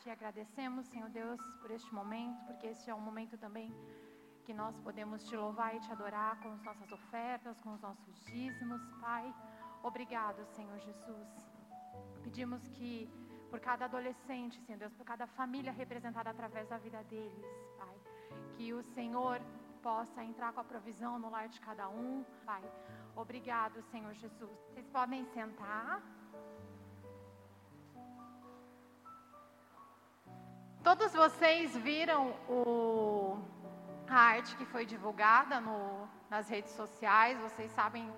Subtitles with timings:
[0.00, 3.70] te agradecemos, Senhor Deus, por este momento, porque este é um momento também
[4.44, 8.24] que nós podemos te louvar e te adorar com as nossas ofertas, com os nossos
[8.24, 9.34] dízimos, Pai.
[9.82, 11.28] Obrigado, Senhor Jesus.
[12.22, 13.10] Pedimos que
[13.50, 17.46] por cada adolescente, Senhor Deus, por cada família representada através da vida deles,
[17.78, 17.96] Pai,
[18.52, 19.38] que o Senhor
[19.82, 22.62] possa entrar com a provisão no lar de cada um, Pai.
[23.14, 24.58] Obrigado, Senhor Jesus.
[24.68, 26.02] Vocês podem sentar.
[30.82, 33.38] Todos vocês viram o,
[34.08, 38.10] a arte que foi divulgada no, nas redes sociais, vocês sabem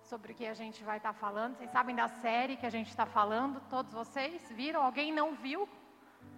[0.00, 2.70] sobre o que a gente vai estar tá falando, vocês sabem da série que a
[2.70, 4.80] gente está falando, todos vocês viram?
[4.80, 5.68] Alguém não viu?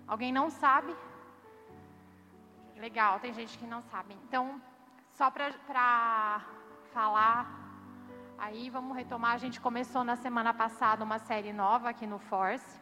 [0.08, 0.96] Alguém não sabe?
[2.76, 4.16] Legal, tem gente que não sabe.
[4.24, 4.58] Então,
[5.12, 6.42] só para
[6.90, 7.46] falar,
[8.38, 12.80] aí vamos retomar, a gente começou na semana passada uma série nova aqui no Force,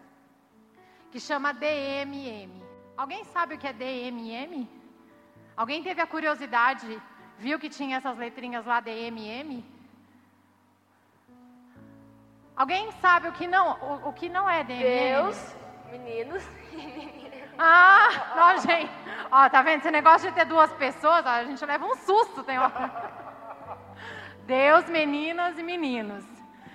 [1.11, 2.74] que chama DMM.
[2.97, 4.69] Alguém sabe o que é DMM?
[5.57, 7.01] Alguém teve a curiosidade,
[7.39, 9.65] viu que tinha essas letrinhas lá DMM?
[12.57, 14.83] Alguém sabe o que não, o, o que não é DMM?
[14.83, 15.57] Deus,
[15.91, 17.35] meninos e meninas.
[17.57, 18.91] Ah, não, gente.
[19.31, 19.79] Ó, tá vendo?
[19.79, 22.43] Esse negócio de ter duas pessoas, ó, a gente leva um susto.
[22.43, 22.57] Tem
[24.45, 26.25] Deus, meninas e meninos.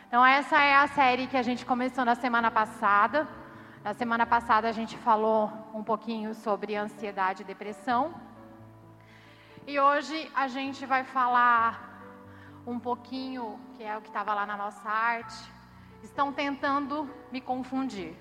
[0.07, 3.27] Então, essa é a série que a gente começou na semana passada.
[3.81, 8.13] Na semana passada a gente falou um pouquinho sobre ansiedade e depressão.
[9.65, 11.87] E hoje a gente vai falar
[12.67, 15.49] um pouquinho, que é o que estava lá na nossa arte.
[16.03, 18.17] Estão tentando me confundir.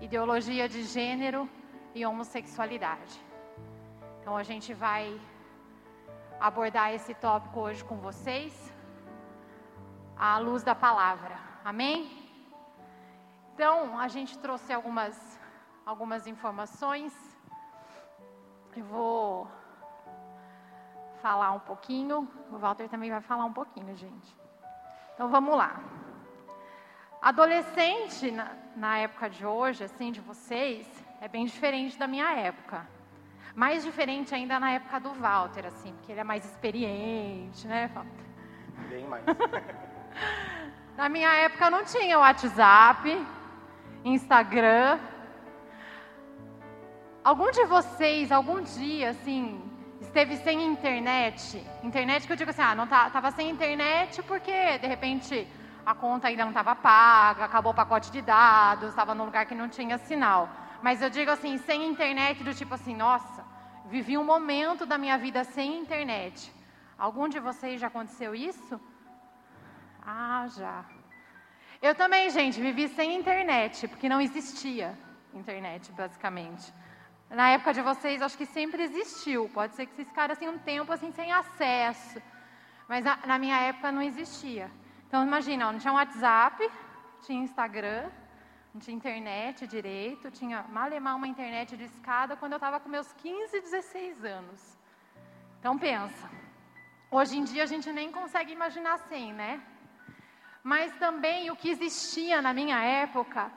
[0.00, 1.46] Ideologia de gênero
[1.94, 3.20] e homossexualidade.
[4.20, 5.20] Então a gente vai
[6.40, 8.72] abordar esse tópico hoje com vocês
[10.16, 11.38] à luz da palavra.
[11.62, 12.19] Amém?
[13.60, 15.38] Então, a gente trouxe algumas,
[15.84, 17.12] algumas informações.
[18.74, 19.46] Eu vou
[21.20, 22.26] falar um pouquinho.
[22.50, 24.34] O Walter também vai falar um pouquinho, gente.
[25.12, 25.78] Então, vamos lá.
[27.20, 30.86] Adolescente, na, na época de hoje, assim, de vocês,
[31.20, 32.86] é bem diferente da minha época.
[33.54, 38.24] Mais diferente ainda na época do Walter, assim, porque ele é mais experiente, né, Walter?
[38.88, 39.22] Bem mais.
[40.96, 43.22] na minha época não tinha WhatsApp,
[44.04, 44.98] Instagram.
[47.22, 49.62] Algum de vocês, algum dia, assim,
[50.00, 51.62] esteve sem internet?
[51.82, 55.46] Internet que eu digo assim, ah, não tá, tava sem internet porque, de repente,
[55.84, 59.54] a conta ainda não estava paga, acabou o pacote de dados, estava num lugar que
[59.54, 60.48] não tinha sinal.
[60.82, 63.44] Mas eu digo assim, sem internet, do tipo assim, nossa,
[63.86, 66.50] vivi um momento da minha vida sem internet.
[66.98, 68.80] Algum de vocês já aconteceu isso?
[70.02, 70.84] Ah, já.
[71.82, 74.98] Eu também, gente, vivi sem internet, porque não existia
[75.32, 76.70] internet, basicamente.
[77.30, 79.48] Na época de vocês, acho que sempre existiu.
[79.48, 82.20] Pode ser que vocês ficaram assim um tempo assim sem acesso.
[82.86, 84.70] Mas na, na minha época não existia.
[85.06, 86.70] Então imagina, ó, não tinha WhatsApp,
[87.22, 88.10] tinha Instagram,
[88.74, 93.10] não tinha internet direito, tinha malemar uma internet de escada quando eu estava com meus
[93.14, 94.78] 15, 16 anos.
[95.58, 96.30] Então pensa,
[97.10, 99.62] hoje em dia a gente nem consegue imaginar assim, né?
[100.62, 103.50] Mas também o que existia na minha época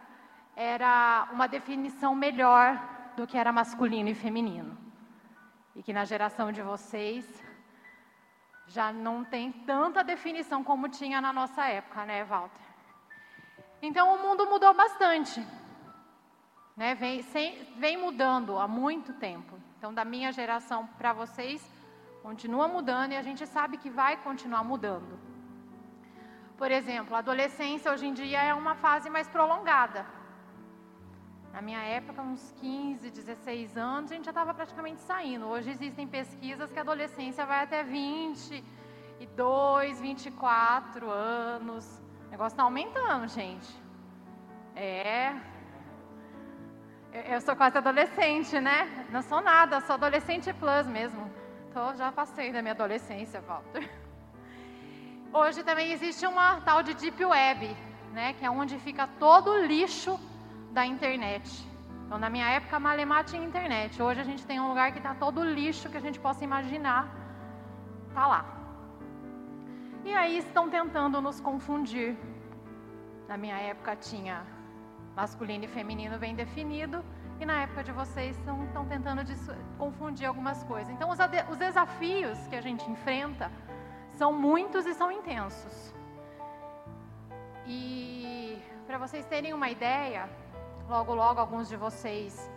[0.55, 2.81] era uma definição melhor
[3.15, 4.77] do que era masculino e feminino.
[5.75, 7.43] E que na geração de vocês
[8.67, 12.61] já não tem tanta definição como tinha na nossa época, né, Walter?
[13.81, 15.45] Então o mundo mudou bastante.
[16.75, 16.95] Né?
[16.95, 19.59] Vem, sem, vem mudando há muito tempo.
[19.77, 21.69] Então, da minha geração para vocês,
[22.21, 25.32] continua mudando e a gente sabe que vai continuar mudando.
[26.63, 30.05] Por exemplo, a adolescência hoje em dia é uma fase mais prolongada.
[31.51, 35.45] Na minha época, uns 15, 16 anos, a gente já estava praticamente saindo.
[35.45, 42.01] Hoje existem pesquisas que a adolescência vai até 22, 24 anos.
[42.27, 43.67] O negócio está aumentando, gente.
[44.73, 45.35] É.
[47.25, 49.05] Eu sou quase adolescente, né?
[49.11, 51.29] Não sou nada, sou adolescente plus mesmo.
[51.73, 53.91] Tô, já passei da minha adolescência, Walter.
[55.35, 57.75] Hoje também existe uma tal de Deep Web,
[58.13, 60.19] né, que é onde fica todo o lixo
[60.71, 61.67] da internet.
[62.05, 63.99] Então, na minha época, Malemar tinha internet.
[63.99, 66.43] Hoje a gente tem um lugar que está todo o lixo que a gente possa
[66.43, 67.09] imaginar.
[68.09, 68.45] Está lá.
[70.05, 72.15] E aí estão tentando nos confundir.
[73.27, 74.45] Na minha época tinha
[75.15, 77.03] masculino e feminino bem definido.
[77.39, 79.23] E na época de vocês estão, estão tentando
[79.79, 80.93] confundir algumas coisas.
[80.93, 81.17] Então, os,
[81.49, 83.51] os desafios que a gente enfrenta
[84.23, 85.93] são muitos e são intensos.
[87.65, 90.29] E para vocês terem uma ideia,
[90.87, 92.49] logo logo alguns de vocês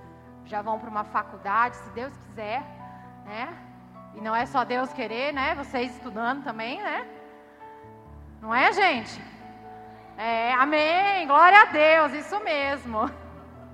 [0.45, 2.63] já vão para uma faculdade, se Deus quiser,
[3.25, 3.45] né?
[4.15, 5.57] E não é só Deus querer, né?
[5.57, 7.05] Vocês estudando também, né?
[8.41, 9.21] Não é, gente?
[10.17, 13.11] É, amém, glória a Deus, isso mesmo.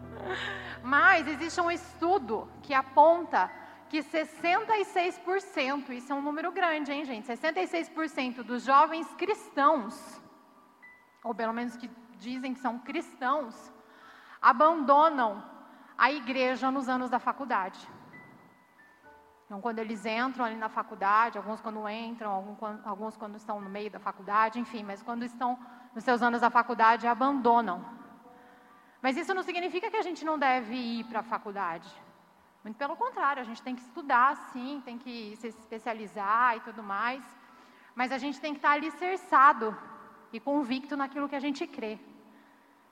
[0.82, 3.50] Mas existe um estudo que aponta
[3.92, 7.26] que 66%, isso é um número grande, hein, gente?
[7.26, 10.18] 66% dos jovens cristãos,
[11.22, 13.70] ou pelo menos que dizem que são cristãos,
[14.40, 15.44] abandonam
[15.98, 17.86] a igreja nos anos da faculdade.
[19.44, 22.56] Então, quando eles entram ali na faculdade, alguns quando entram,
[22.86, 25.58] alguns quando estão no meio da faculdade, enfim, mas quando estão
[25.94, 27.84] nos seus anos da faculdade, abandonam.
[29.02, 31.94] Mas isso não significa que a gente não deve ir para a faculdade.
[32.64, 36.82] Muito pelo contrário, a gente tem que estudar, sim, tem que se especializar e tudo
[36.82, 37.22] mais.
[37.94, 39.76] Mas a gente tem que estar alicerçado
[40.32, 41.98] e convicto naquilo que a gente crê.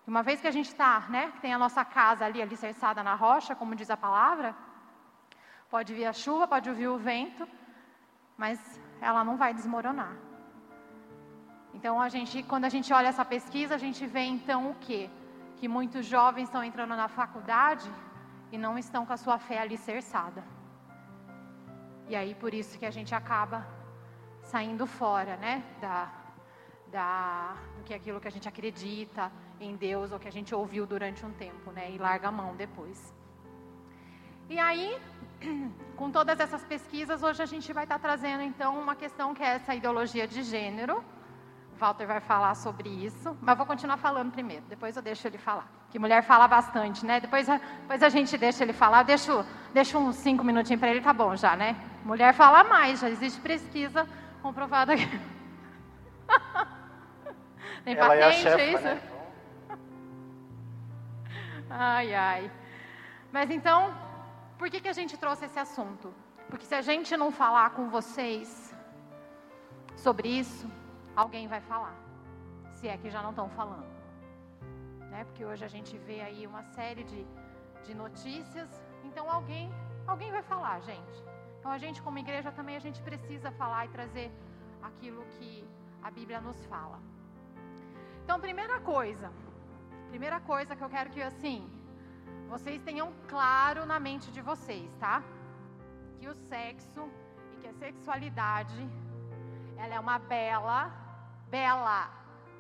[0.07, 3.55] Uma vez que a gente está, né, tem a nossa casa ali alicerçada na rocha,
[3.55, 4.57] como diz a palavra,
[5.71, 7.47] pode vir a chuva, pode vir o vento,
[8.37, 8.59] mas
[9.01, 10.15] ela não vai desmoronar.
[11.73, 15.09] Então a gente, quando a gente olha essa pesquisa, a gente vê então o quê?
[15.59, 17.89] Que muitos jovens estão entrando na faculdade
[18.53, 20.45] e não estão com a sua fé alicerçada.
[22.09, 23.67] E aí por isso que a gente acaba
[24.43, 26.13] saindo fora, né, da,
[26.91, 29.31] da, do que é aquilo que a gente acredita
[29.61, 31.91] em Deus ou que a gente ouviu durante um tempo, né?
[31.91, 33.15] E larga a mão depois.
[34.49, 34.99] E aí,
[35.97, 39.55] com todas essas pesquisas, hoje a gente vai estar trazendo então uma questão que é
[39.57, 41.05] essa ideologia de gênero.
[41.81, 45.67] Walter vai falar sobre isso, mas vou continuar falando primeiro, depois eu deixo ele falar.
[45.91, 47.19] Que mulher fala bastante, né?
[47.19, 51.13] Depois, depois a gente deixa ele falar, deixo, deixo uns cinco minutinhos para ele, tá
[51.13, 51.75] bom já, né?
[52.05, 54.07] Mulher fala mais, já existe pesquisa
[54.43, 55.21] comprovada aqui.
[57.85, 58.85] Tem Ela patente, é, chefa, é isso?
[58.85, 59.01] Né?
[61.71, 62.51] Ai, ai.
[63.33, 63.95] Mas então,
[64.59, 66.13] por que, que a gente trouxe esse assunto?
[66.49, 68.75] Porque se a gente não falar com vocês
[69.97, 70.69] sobre isso,
[71.17, 71.97] alguém vai falar.
[72.73, 73.91] Se é que já não estão falando.
[75.11, 75.25] Né?
[75.25, 77.27] Porque hoje a gente vê aí uma série de,
[77.85, 78.69] de notícias.
[79.05, 79.71] Então alguém,
[80.07, 81.25] alguém vai falar, gente.
[81.59, 84.31] Então a gente como igreja também a gente precisa falar e trazer
[84.83, 85.69] aquilo que
[86.03, 86.99] a Bíblia nos fala.
[88.25, 89.31] Então, primeira coisa,
[90.09, 91.69] primeira coisa que eu quero que assim,
[92.49, 95.23] vocês tenham claro na mente de vocês, tá?
[96.19, 97.09] Que o sexo
[97.53, 98.89] e que a sexualidade,
[99.83, 100.93] ela é uma bela,
[101.51, 102.09] bela,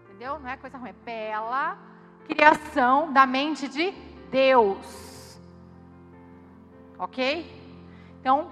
[0.04, 0.38] entendeu?
[0.38, 1.90] Não é coisa ruim, é bela
[2.30, 3.92] criação da mente de
[4.30, 5.40] Deus.
[6.98, 7.20] Ok?
[8.20, 8.50] Então,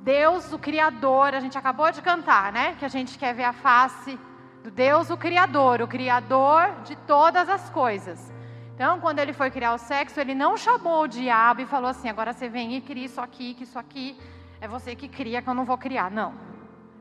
[0.00, 2.76] Deus, o Criador, a gente acabou de cantar, né?
[2.78, 4.18] Que a gente quer ver a face
[4.62, 8.32] do Deus, o Criador, o Criador de todas as coisas.
[8.74, 12.08] Então, quando ele foi criar o sexo, ele não chamou o diabo e falou assim:
[12.08, 14.18] agora você vem e cria isso aqui, que isso aqui
[14.60, 16.10] é você que cria, que eu não vou criar.
[16.10, 16.49] Não.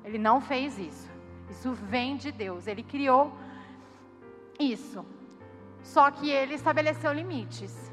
[0.09, 1.07] Ele não fez isso.
[1.51, 2.65] Isso vem de Deus.
[2.65, 3.31] Ele criou
[4.59, 5.05] isso.
[5.83, 7.91] Só que ele estabeleceu limites.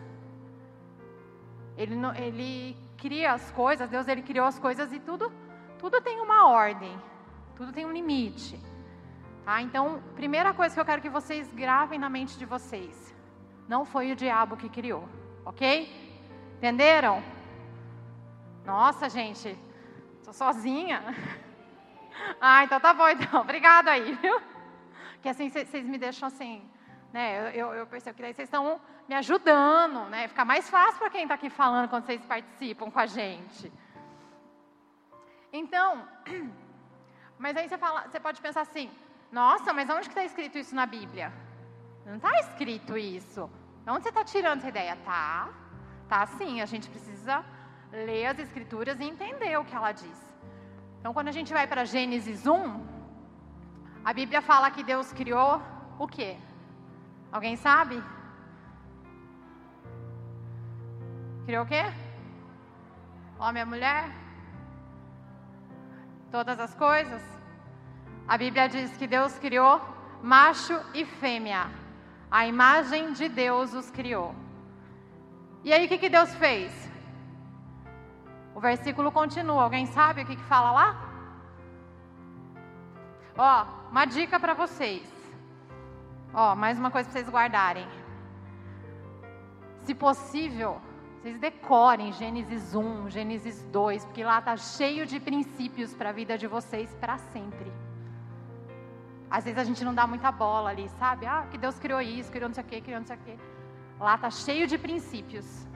[1.76, 5.30] Ele, ele cria as coisas, Deus ele criou as coisas e tudo,
[5.78, 6.98] tudo tem uma ordem,
[7.54, 8.58] tudo tem um limite.
[9.44, 9.60] Tá?
[9.60, 13.14] Então, primeira coisa que eu quero que vocês gravem na mente de vocês:
[13.68, 15.06] não foi o diabo que criou,
[15.44, 15.68] ok?
[16.56, 17.22] Entenderam?
[18.64, 19.54] Nossa, gente,
[20.22, 21.02] sou sozinha.
[22.40, 23.40] Ah, então tá bom, então.
[23.40, 24.40] Obrigada aí, viu?
[25.22, 26.68] Que assim vocês me deixam assim,
[27.12, 27.52] né?
[27.54, 30.28] Eu, eu percebo que daí vocês estão me ajudando, né?
[30.28, 33.72] Fica mais fácil para quem está aqui falando quando vocês participam com a gente.
[35.52, 36.06] Então,
[37.38, 38.90] mas aí você, fala, você pode pensar assim:
[39.30, 41.32] nossa, mas onde que está escrito isso na Bíblia?
[42.04, 43.50] Não está escrito isso.
[43.86, 44.96] Onde você está tirando essa ideia?
[45.04, 45.48] Tá,
[46.08, 46.60] tá sim.
[46.60, 47.44] A gente precisa
[47.92, 50.25] ler as Escrituras e entender o que ela diz.
[51.06, 52.84] Então, quando a gente vai para Gênesis 1,
[54.04, 55.62] a Bíblia fala que Deus criou
[56.00, 56.36] o quê?
[57.30, 58.02] Alguém sabe?
[61.44, 61.84] Criou o quê?
[63.38, 64.10] Homem e mulher?
[66.32, 67.22] Todas as coisas?
[68.26, 69.80] A Bíblia diz que Deus criou
[70.20, 71.70] macho e fêmea.
[72.28, 74.34] A imagem de Deus os criou.
[75.62, 76.72] E aí o que, que Deus fez?
[78.56, 79.64] O versículo continua.
[79.64, 80.88] Alguém sabe o que, que fala lá?
[83.36, 85.06] Ó, uma dica para vocês.
[86.32, 87.86] Ó, mais uma coisa para vocês guardarem.
[89.82, 90.80] Se possível,
[91.20, 96.38] vocês decorem Gênesis 1, Gênesis 2, porque lá está cheio de princípios para a vida
[96.38, 97.70] de vocês para sempre.
[99.30, 101.26] Às vezes a gente não dá muita bola ali, sabe?
[101.26, 103.36] Ah, que Deus criou isso, criou não sei o quê, criou não sei o quê.
[104.00, 105.66] Lá está cheio de princípios.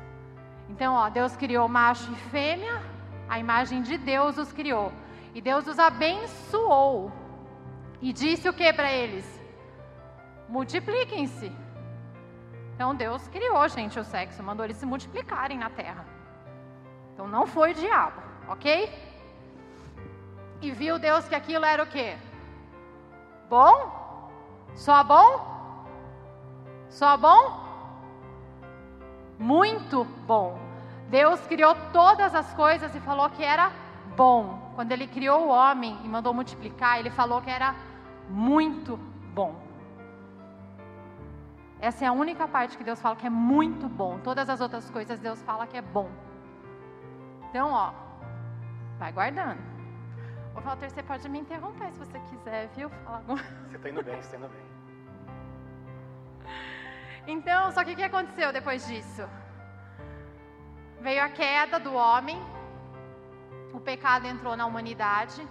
[0.70, 2.80] Então, ó, Deus criou macho e fêmea,
[3.28, 4.92] a imagem de Deus os criou.
[5.34, 7.12] E Deus os abençoou.
[8.00, 9.26] E disse o que para eles?
[10.48, 11.52] Multipliquem-se.
[12.74, 16.04] Então Deus criou, gente, o sexo, mandou eles se multiplicarem na terra.
[17.12, 18.90] Então não foi o diabo, ok?
[20.62, 22.16] E viu Deus que aquilo era o quê?
[23.50, 23.74] Bom?
[24.74, 25.28] Só bom?
[26.88, 27.59] Só bom?
[29.40, 30.58] Muito bom.
[31.08, 33.72] Deus criou todas as coisas e falou que era
[34.14, 34.70] bom.
[34.74, 37.74] Quando ele criou o homem e mandou multiplicar, ele falou que era
[38.28, 38.98] muito
[39.34, 39.58] bom.
[41.80, 44.18] Essa é a única parte que Deus fala que é muito bom.
[44.18, 46.10] Todas as outras coisas Deus fala que é bom.
[47.48, 47.94] Então, ó,
[48.98, 49.58] vai guardando.
[50.54, 52.90] Ô Walter, você pode me interromper se você quiser, viu?
[52.90, 54.70] Falar Você está indo bem, você está indo bem.
[57.26, 59.28] Então, só que o que aconteceu depois disso?
[61.00, 62.38] Veio a queda do homem,
[63.72, 65.46] o pecado entrou na humanidade.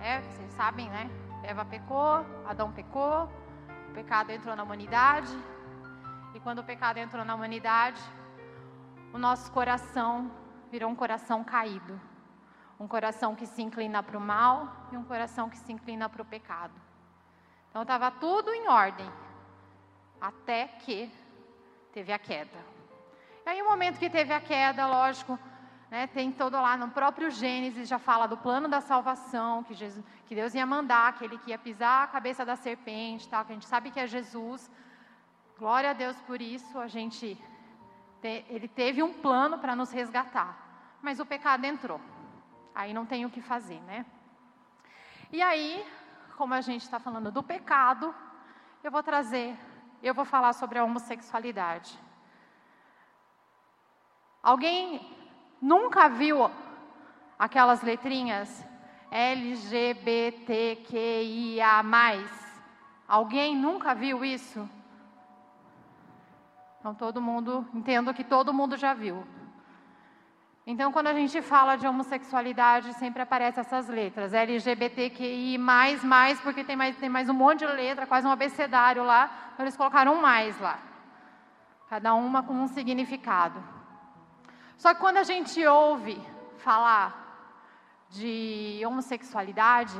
[0.00, 1.10] É, vocês sabem, né?
[1.42, 3.28] Eva pecou, Adão pecou,
[3.88, 5.36] o pecado entrou na humanidade.
[6.34, 8.00] E quando o pecado entrou na humanidade,
[9.12, 10.30] o nosso coração
[10.70, 12.00] virou um coração caído.
[12.78, 16.22] Um coração que se inclina para o mal e um coração que se inclina para
[16.22, 16.72] o pecado.
[17.68, 19.08] Então estava tudo em ordem,
[20.20, 21.10] até que
[21.92, 22.58] teve a queda.
[23.44, 25.38] E aí, o momento que teve a queda, lógico,
[25.90, 30.04] né, tem todo lá no próprio Gênesis, já fala do plano da salvação, que, Jesus,
[30.26, 33.54] que Deus ia mandar, aquele que ia pisar a cabeça da serpente, tal, que a
[33.54, 34.70] gente sabe que é Jesus.
[35.58, 37.36] Glória a Deus por isso, a gente,
[38.22, 40.56] te, ele teve um plano para nos resgatar,
[41.02, 42.00] mas o pecado entrou.
[42.74, 44.06] Aí não tem o que fazer, né?
[45.32, 45.84] E aí,
[46.36, 48.14] como a gente está falando do pecado,
[48.82, 49.56] eu vou trazer,
[50.02, 51.98] eu vou falar sobre a homossexualidade.
[54.42, 55.18] Alguém
[55.60, 56.50] Nunca viu
[57.38, 58.66] aquelas letrinhas
[59.10, 60.24] LGBTQIA+.
[63.06, 64.66] Alguém nunca viu isso?
[66.78, 69.22] Então todo mundo, entendo que todo mundo já viu.
[70.70, 76.76] Então quando a gente fala de homossexualidade, sempre aparecem essas letras, LGBTQI+, mais, porque tem
[76.76, 80.20] mais, tem mais um monte de letra, quase um abecedário lá, então eles colocaram um
[80.20, 80.78] mais lá.
[81.88, 83.60] Cada uma com um significado.
[84.76, 86.16] Só que quando a gente ouve
[86.58, 87.08] falar
[88.08, 89.98] de homossexualidade,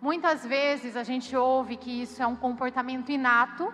[0.00, 3.70] muitas vezes a gente ouve que isso é um comportamento inato,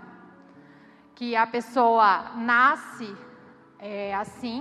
[1.14, 3.16] que a pessoa nasce
[3.78, 4.60] é, assim,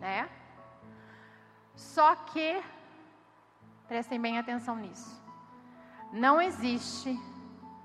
[0.00, 0.26] né?
[1.78, 2.60] Só que,
[3.86, 5.16] prestem bem atenção nisso,
[6.12, 7.16] não existe,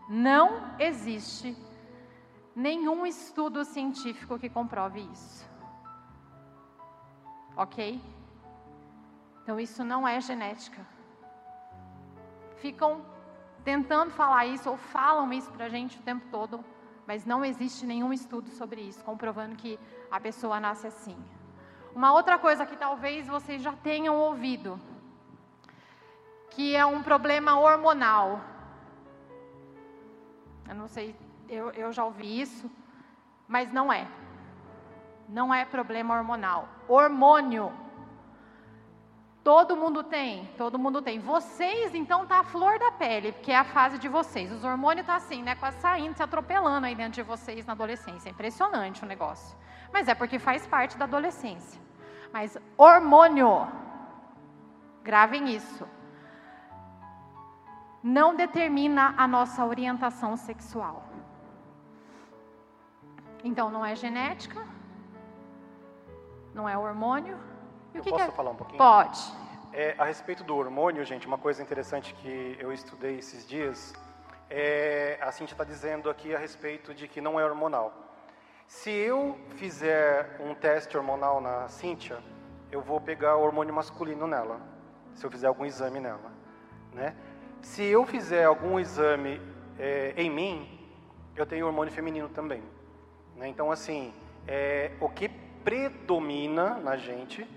[0.10, 1.56] não existe
[2.56, 5.48] nenhum estudo científico que comprove isso.
[7.56, 8.02] Ok?
[9.44, 10.84] Então isso não é genética.
[12.56, 13.06] Ficam
[13.64, 16.66] tentando falar isso ou falam isso para a gente o tempo todo,
[17.06, 21.43] mas não existe nenhum estudo sobre isso, comprovando que a pessoa nasce assim.
[21.96, 24.80] Uma outra coisa que talvez vocês já tenham ouvido,
[26.52, 28.42] que é um problema hormonal.
[30.68, 31.16] Eu não sei,
[31.50, 32.70] eu, eu já ouvi isso,
[33.48, 34.08] mas não é
[35.28, 36.70] não é problema hormonal.
[36.88, 37.72] Hormônio.
[39.44, 41.20] Todo mundo tem, todo mundo tem.
[41.20, 44.52] Vocês, então, tá a flor da pele, porque é a fase de vocês.
[44.52, 48.30] Os hormônios tá assim, né, quase saindo, se atropelando aí dentro de vocês na adolescência.
[48.30, 49.58] É impressionante o negócio.
[49.94, 51.80] Mas é porque faz parte da adolescência.
[52.34, 53.68] Mas hormônio,
[55.04, 55.88] gravem isso,
[58.02, 61.04] não determina a nossa orientação sexual.
[63.44, 64.66] Então, não é genética,
[66.56, 67.38] não é hormônio.
[67.94, 68.32] E eu posso é?
[68.32, 68.80] falar um pouquinho?
[68.80, 69.22] Pode.
[69.72, 73.94] É, a respeito do hormônio, gente, uma coisa interessante que eu estudei esses dias,
[74.50, 78.03] é, a Cintia está dizendo aqui a respeito de que não é hormonal.
[78.74, 82.18] Se eu fizer um teste hormonal na Cíntia,
[82.72, 84.60] eu vou pegar o hormônio masculino nela,
[85.14, 86.32] se eu fizer algum exame nela.
[86.92, 87.16] Né?
[87.62, 89.40] Se eu fizer algum exame
[89.78, 90.90] é, em mim,
[91.36, 92.62] eu tenho hormônio feminino também.
[93.38, 93.48] Né?
[93.48, 94.12] Então, assim,
[94.48, 97.48] é, o que predomina na gente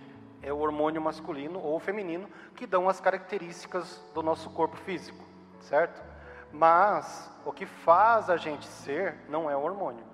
[0.42, 5.24] é o hormônio masculino ou feminino, que dão as características do nosso corpo físico,
[5.60, 6.00] certo?
[6.52, 10.04] Mas o que faz a gente ser não é o hormônio,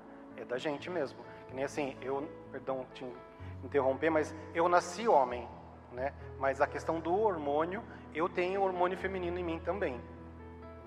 [0.42, 1.18] é da gente mesmo.
[1.48, 3.06] Que nem assim, eu, perdão te
[3.64, 5.48] interromper, mas eu nasci homem,
[5.92, 6.12] né?
[6.38, 7.82] Mas a questão do hormônio,
[8.14, 10.00] eu tenho hormônio feminino em mim também,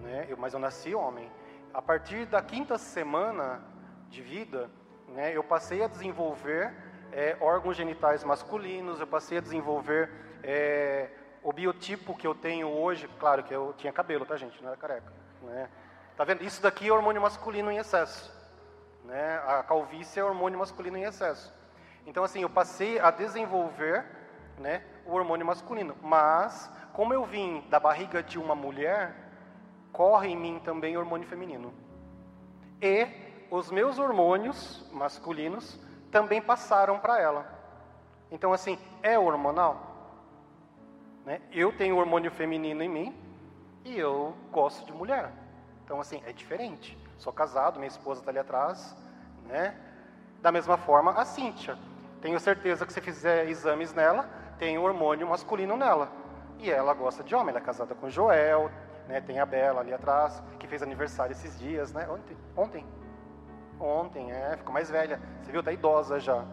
[0.01, 0.25] né?
[0.29, 1.31] Eu, mas eu nasci homem.
[1.73, 3.61] A partir da quinta semana
[4.09, 4.69] de vida,
[5.09, 6.73] né, eu passei a desenvolver
[7.11, 10.09] é, órgãos genitais masculinos, eu passei a desenvolver
[10.43, 11.09] é,
[11.43, 13.09] o biotipo que eu tenho hoje.
[13.19, 14.61] Claro que eu tinha cabelo, tá, gente?
[14.61, 15.11] Não era careca.
[15.41, 15.69] Né?
[16.15, 16.43] Tá vendo?
[16.43, 18.33] Isso daqui é hormônio masculino em excesso.
[19.05, 19.37] Né?
[19.45, 21.53] A calvície é hormônio masculino em excesso.
[22.05, 24.05] Então, assim, eu passei a desenvolver
[24.59, 25.95] né, o hormônio masculino.
[26.01, 29.15] Mas, como eu vim da barriga de uma mulher,
[29.91, 31.73] corre em mim também hormônio feminino.
[32.81, 33.07] E
[33.49, 35.79] os meus hormônios masculinos
[36.11, 37.55] também passaram para ela.
[38.31, 39.95] Então, assim, é hormonal?
[41.25, 41.41] Né?
[41.51, 43.15] Eu tenho hormônio feminino em mim
[43.83, 45.31] e eu gosto de mulher.
[45.83, 46.97] Então, assim, é diferente.
[47.17, 48.95] Sou casado, minha esposa está ali atrás,
[49.45, 49.75] né?
[50.41, 51.77] Da mesma forma, a Cíntia.
[52.21, 56.09] Tenho certeza que se fizer exames nela, tem hormônio masculino nela.
[56.59, 58.71] E ela gosta de homem, ela é casada com Joel,
[59.07, 59.21] né?
[59.21, 62.07] Tem a Bela ali atrás, que fez aniversário esses dias, né?
[62.09, 62.37] Ontem.
[62.55, 62.85] Ontem.
[63.79, 65.19] Ontem, é, ficou mais velha.
[65.41, 66.45] Você viu, tá idosa já.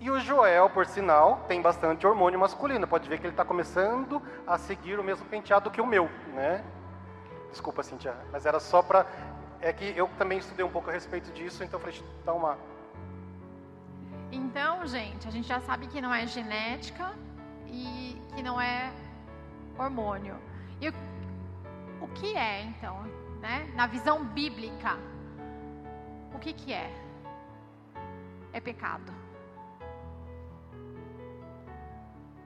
[0.00, 2.86] E o Joel, por sinal, tem bastante hormônio masculino.
[2.86, 6.64] Pode ver que ele está começando a seguir o mesmo penteado que o meu, né?
[7.50, 9.06] Desculpa, Cintia, mas era só para...
[9.60, 12.58] É que eu também estudei um pouco a respeito disso, então eu falei, dá uma...
[14.30, 17.12] Então, gente, a gente já sabe que não é genética
[17.66, 18.92] e que não é
[19.76, 20.36] hormônio.
[20.80, 20.92] E o,
[22.02, 23.02] o que é, então,
[23.40, 23.68] né?
[23.74, 24.96] Na visão bíblica,
[26.34, 26.92] o que que é?
[28.52, 29.12] É pecado.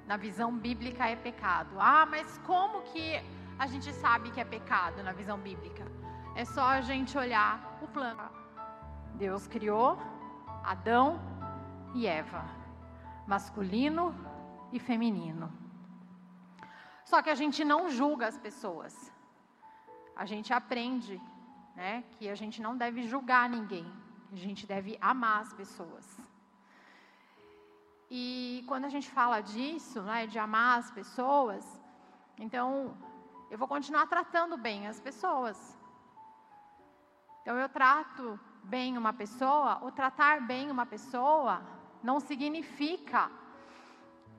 [0.07, 1.77] Na visão bíblica é pecado.
[1.79, 3.21] Ah, mas como que
[3.59, 5.85] a gente sabe que é pecado na visão bíblica?
[6.35, 8.27] É só a gente olhar o plano.
[9.17, 9.99] Deus criou
[10.65, 11.21] Adão
[11.95, 12.43] e Eva,
[13.27, 14.15] masculino
[14.73, 15.53] e feminino.
[17.05, 19.13] Só que a gente não julga as pessoas.
[20.17, 21.21] A gente aprende,
[21.77, 23.87] né, que a gente não deve julgar ninguém.
[24.33, 26.07] A gente deve amar as pessoas.
[28.11, 31.63] E quando a gente fala disso, né, de amar as pessoas,
[32.39, 32.97] então
[33.51, 35.82] eu vou continuar tratando bem as pessoas.
[37.43, 41.61] Então eu trato bem uma pessoa, ou tratar bem uma pessoa
[42.03, 43.31] não significa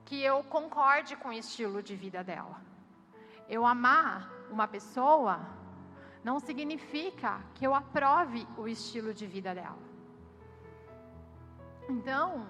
[0.05, 2.61] que eu concorde com o estilo de vida dela.
[3.47, 5.39] Eu amar uma pessoa
[6.23, 9.83] não significa que eu aprove o estilo de vida dela.
[11.89, 12.47] Então,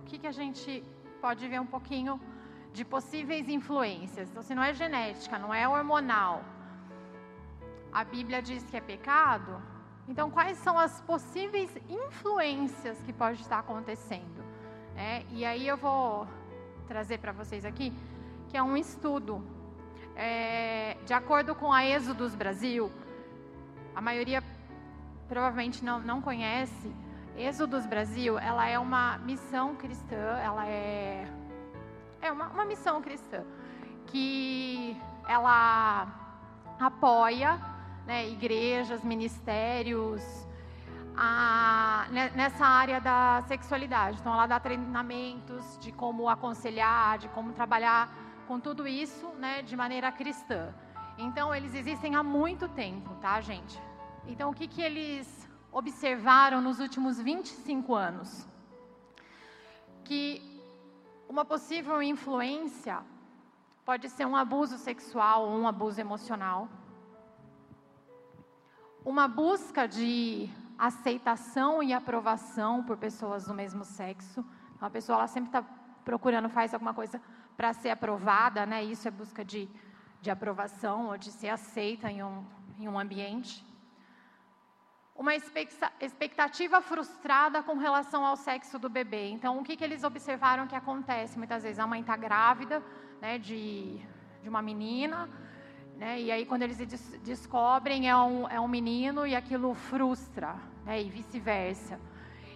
[0.00, 0.82] o que, que a gente
[1.20, 2.18] pode ver um pouquinho
[2.72, 4.30] de possíveis influências.
[4.30, 6.42] Então, se não é genética, não é hormonal,
[7.92, 9.62] a Bíblia diz que é pecado,
[10.08, 14.44] então quais são as possíveis influências que pode estar acontecendo?
[14.96, 16.26] É, e aí eu vou
[16.86, 17.92] trazer para vocês aqui,
[18.48, 19.42] que é um estudo.
[20.14, 22.90] É, de acordo com a Êxodos Brasil,
[23.94, 24.42] a maioria
[25.28, 26.94] provavelmente não, não conhece,
[27.36, 31.26] Êxodos Brasil, ela é uma missão cristã, ela é
[32.22, 33.42] é uma, uma missão cristã
[34.06, 36.06] que ela
[36.78, 37.58] apoia
[38.06, 40.22] né, igrejas, ministérios
[41.16, 44.18] a, nessa área da sexualidade.
[44.20, 48.12] Então, ela dá treinamentos de como aconselhar, de como trabalhar
[48.46, 50.74] com tudo isso né, de maneira cristã.
[51.18, 53.80] Então, eles existem há muito tempo, tá, gente?
[54.26, 58.48] Então, o que, que eles observaram nos últimos 25 anos?
[60.04, 60.42] Que
[61.28, 63.00] uma possível influência
[63.84, 66.68] pode ser um abuso sexual ou um abuso emocional.
[69.04, 74.44] Uma busca de aceitação e aprovação por pessoas do mesmo sexo.
[74.80, 75.62] Uma pessoa ela sempre está
[76.04, 77.20] procurando, faz alguma coisa
[77.56, 78.82] para ser aprovada, né?
[78.82, 79.68] Isso é busca de,
[80.20, 82.44] de aprovação ou de ser aceita em um,
[82.78, 83.64] em um ambiente
[85.14, 89.28] uma expectativa frustrada com relação ao sexo do bebê.
[89.28, 91.38] Então, o que, que eles observaram que acontece?
[91.38, 92.82] Muitas vezes a mãe está grávida
[93.20, 94.00] né, de,
[94.42, 95.28] de uma menina,
[96.02, 100.56] né, e aí quando eles des descobrem é um, é um menino e aquilo frustra,
[100.84, 101.96] né, e vice-versa.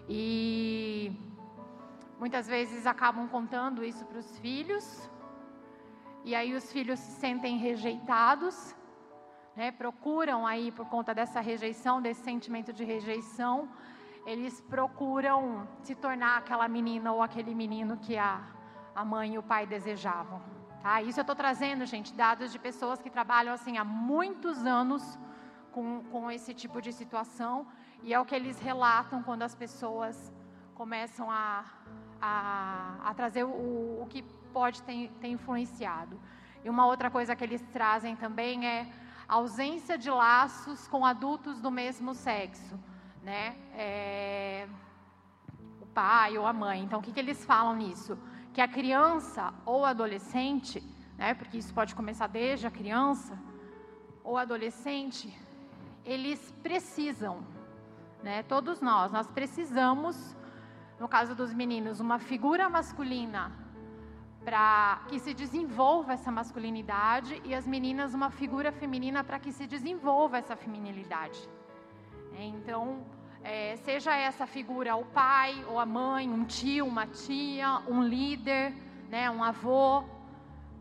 [0.08, 1.12] E
[2.18, 4.84] muitas vezes acabam contando isso para os filhos,
[6.24, 8.74] e aí os filhos se sentem rejeitados,
[9.54, 13.68] né, procuram aí, por conta dessa rejeição, desse sentimento de rejeição,
[14.26, 18.42] eles procuram se tornar aquela menina ou aquele menino que a,
[18.92, 20.42] a mãe e o pai desejavam.
[20.82, 21.02] Tá?
[21.02, 25.18] Isso eu estou trazendo, gente, dados de pessoas que trabalham assim há muitos anos
[25.72, 27.66] com, com esse tipo de situação
[28.02, 30.32] e é o que eles relatam quando as pessoas
[30.74, 31.64] começam a,
[32.20, 36.20] a, a trazer o, o que pode ter, ter influenciado.
[36.64, 38.86] E uma outra coisa que eles trazem também é
[39.28, 42.78] ausência de laços com adultos do mesmo sexo,
[43.22, 43.56] né?
[43.74, 44.68] É,
[45.96, 46.82] pai ou a mãe.
[46.84, 48.18] Então, o que, que eles falam nisso?
[48.56, 50.82] Que a criança ou adolescente,
[51.18, 53.38] né, porque isso pode começar desde a criança
[54.24, 55.28] ou adolescente,
[56.02, 57.44] eles precisam,
[58.22, 60.34] né, todos nós, nós precisamos,
[60.98, 63.52] no caso dos meninos, uma figura masculina
[64.42, 69.66] para que se desenvolva essa masculinidade e as meninas uma figura feminina para que se
[69.66, 71.46] desenvolva essa feminilidade.
[72.32, 73.04] É, então,
[73.46, 78.72] é, seja essa figura o pai ou a mãe, um tio, uma tia, um líder,
[79.08, 80.02] né, um avô,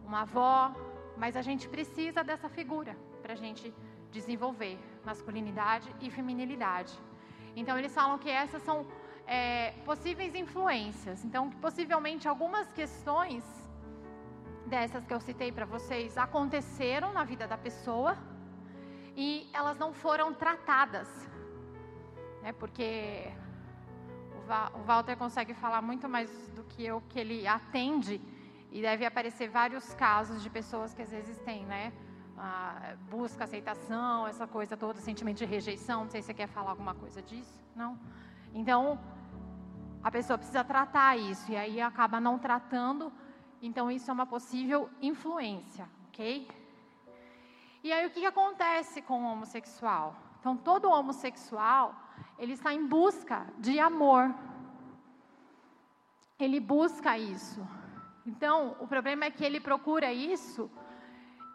[0.03, 0.73] uma avó,
[1.15, 3.71] mas a gente precisa dessa figura para a gente
[4.11, 6.93] desenvolver masculinidade e feminilidade.
[7.55, 8.77] Então, eles falam que essas são
[9.27, 11.23] é, possíveis influências.
[11.23, 13.43] Então, possivelmente algumas questões
[14.65, 18.17] dessas que eu citei para vocês aconteceram na vida da pessoa
[19.15, 21.07] e elas não foram tratadas.
[22.45, 22.53] Né?
[22.53, 23.33] Porque
[24.77, 28.21] o Walter consegue falar muito mais do que eu, que ele atende
[28.71, 31.91] e deve aparecer vários casos de pessoas que às vezes têm, né?
[32.37, 36.03] Ah, busca aceitação, essa coisa toda, sentimento de rejeição.
[36.03, 37.97] Não sei se você quer falar alguma coisa disso, não?
[38.53, 38.99] Então,
[40.03, 43.11] a pessoa precisa tratar isso e aí acaba não tratando,
[43.59, 46.47] então isso é uma possível influência, ok?
[47.83, 50.15] E aí o que acontece com o homossexual?
[50.39, 52.04] Então todo homossexual
[52.37, 54.33] ele está em busca de amor,
[56.39, 57.65] ele busca isso.
[58.25, 60.69] Então o problema é que ele procura isso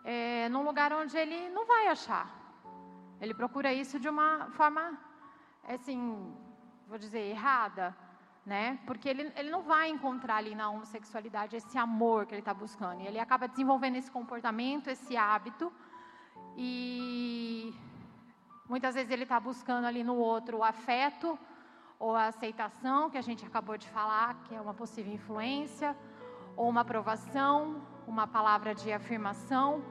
[0.04, 2.26] é, num lugar onde ele não vai achar.
[3.20, 4.98] Ele procura isso de uma forma,
[5.68, 6.34] assim,
[6.88, 7.94] vou dizer errada
[8.44, 8.78] né?
[8.86, 13.02] Porque ele, ele não vai encontrar ali na homossexualidade esse amor que ele está buscando.
[13.02, 15.72] E ele acaba desenvolvendo esse comportamento, esse hábito.
[16.56, 17.74] E
[18.70, 21.36] muitas vezes ele está buscando ali no outro o afeto
[21.98, 25.90] ou a aceitação, que a gente acabou de falar, que é uma possível influência,
[26.56, 29.82] ou uma aprovação, uma palavra de afirmação.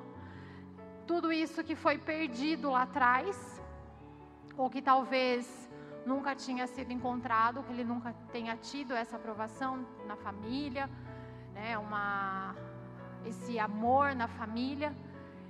[1.05, 3.61] Tudo isso que foi perdido lá atrás,
[4.57, 5.69] ou que talvez
[6.05, 10.89] nunca tinha sido encontrado, que ele nunca tenha tido essa aprovação na família,
[11.53, 12.55] né, uma,
[13.25, 14.95] esse amor na família.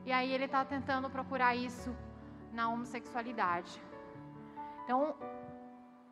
[0.04, 1.96] E aí ele está tentando procurar isso
[2.52, 3.82] na homossexualidade.
[4.84, 5.16] Então,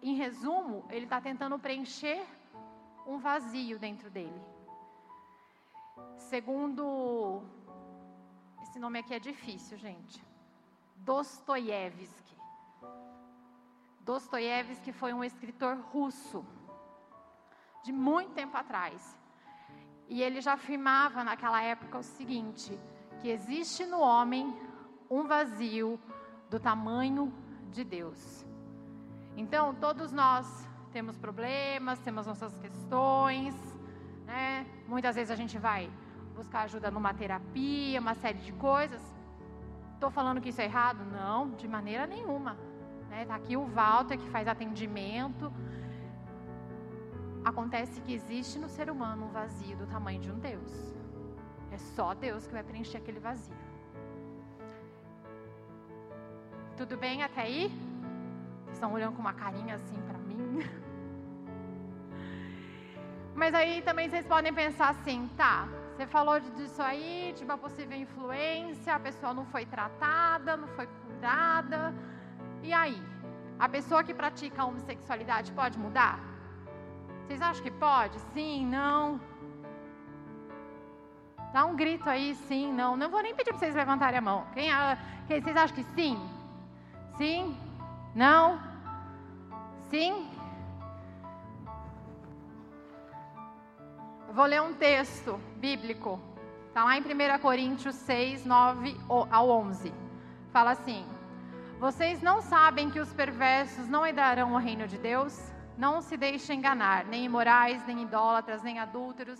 [0.02, 2.26] em resumo, ele está tentando preencher
[3.06, 4.42] um vazio dentro dele.
[6.18, 7.42] Segundo,
[8.62, 10.24] esse nome aqui é difícil, gente.
[10.98, 12.36] Dostoiévski.
[14.02, 16.46] Dostoiévski foi um escritor russo,
[17.84, 19.18] de muito tempo atrás.
[20.08, 22.78] E ele já afirmava naquela época o seguinte:
[23.22, 24.56] que existe no homem
[25.10, 26.00] um vazio
[26.50, 27.34] do tamanho
[27.72, 28.46] de Deus.
[29.36, 33.56] Então, todos nós temos problemas, temos nossas questões,
[34.26, 34.66] né?
[34.88, 35.90] Muitas vezes a gente vai
[36.36, 39.02] buscar ajuda numa terapia, uma série de coisas.
[39.94, 41.04] Estou falando que isso é errado?
[41.06, 42.56] Não, de maneira nenhuma.
[43.10, 43.26] Né?
[43.26, 45.52] Tá aqui o Walter que faz atendimento.
[47.44, 50.96] Acontece que existe no ser humano um vazio do tamanho de um Deus.
[51.72, 53.67] É só Deus que vai preencher aquele vazio.
[56.78, 57.72] Tudo bem até aí?
[58.72, 60.60] Estão olhando com uma carinha assim para mim?
[63.34, 65.68] Mas aí também vocês podem pensar assim, tá?
[65.96, 70.86] Você falou disso aí, de uma possível influência, a pessoa não foi tratada, não foi
[70.86, 71.96] curada
[72.62, 73.02] e aí?
[73.58, 76.20] A pessoa que pratica a homossexualidade pode mudar?
[77.26, 78.20] Vocês acham que pode?
[78.36, 79.20] Sim, não?
[81.52, 82.96] Dá um grito aí, sim, não.
[82.96, 84.46] Não vou nem pedir para vocês levantarem a mão.
[84.54, 84.70] Quem,
[85.28, 86.37] quem, vocês acham que sim?
[87.18, 87.58] Sim?
[88.14, 88.60] Não?
[89.90, 90.30] Sim?
[94.28, 96.20] Eu vou ler um texto bíblico.
[96.68, 99.92] Está lá em 1 Coríntios 6, 9 ao 11.
[100.52, 101.04] Fala assim:
[101.80, 105.40] vocês não sabem que os perversos não herdarão o reino de Deus?
[105.76, 109.40] Não se deixem enganar, nem imorais, nem idólatras, nem adúlteros,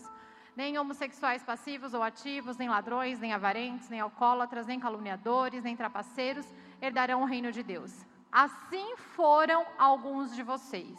[0.56, 6.46] nem homossexuais passivos ou ativos, nem ladrões, nem avarentes, nem alcoólatras, nem caluniadores, nem trapaceiros
[6.82, 8.06] herdarão o reino de Deus.
[8.32, 10.98] Assim foram alguns de vocês.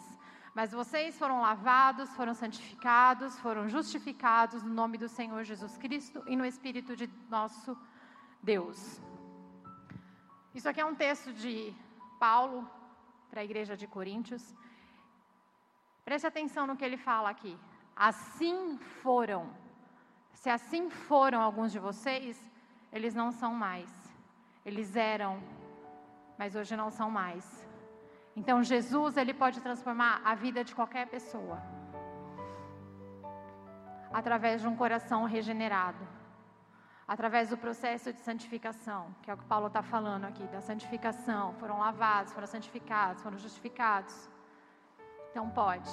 [0.54, 6.34] Mas vocês foram lavados, foram santificados, foram justificados no nome do Senhor Jesus Cristo e
[6.34, 7.76] no Espírito de nosso
[8.42, 9.00] Deus.
[10.54, 11.72] Isso aqui é um texto de
[12.18, 12.68] Paulo
[13.30, 14.54] para a igreja de Coríntios.
[16.04, 17.56] Preste atenção no que ele fala aqui.
[17.94, 19.50] Assim foram.
[20.32, 22.50] Se assim foram alguns de vocês,
[22.92, 23.90] eles não são mais.
[24.64, 25.42] Eles eram,
[26.38, 27.44] mas hoje não são mais.
[28.36, 31.60] Então Jesus ele pode transformar a vida de qualquer pessoa
[34.12, 36.06] através de um coração regenerado,
[37.06, 41.52] através do processo de santificação, que é o que Paulo está falando aqui, da santificação.
[41.54, 44.30] Foram lavados, foram santificados, foram justificados.
[45.30, 45.90] Então pode,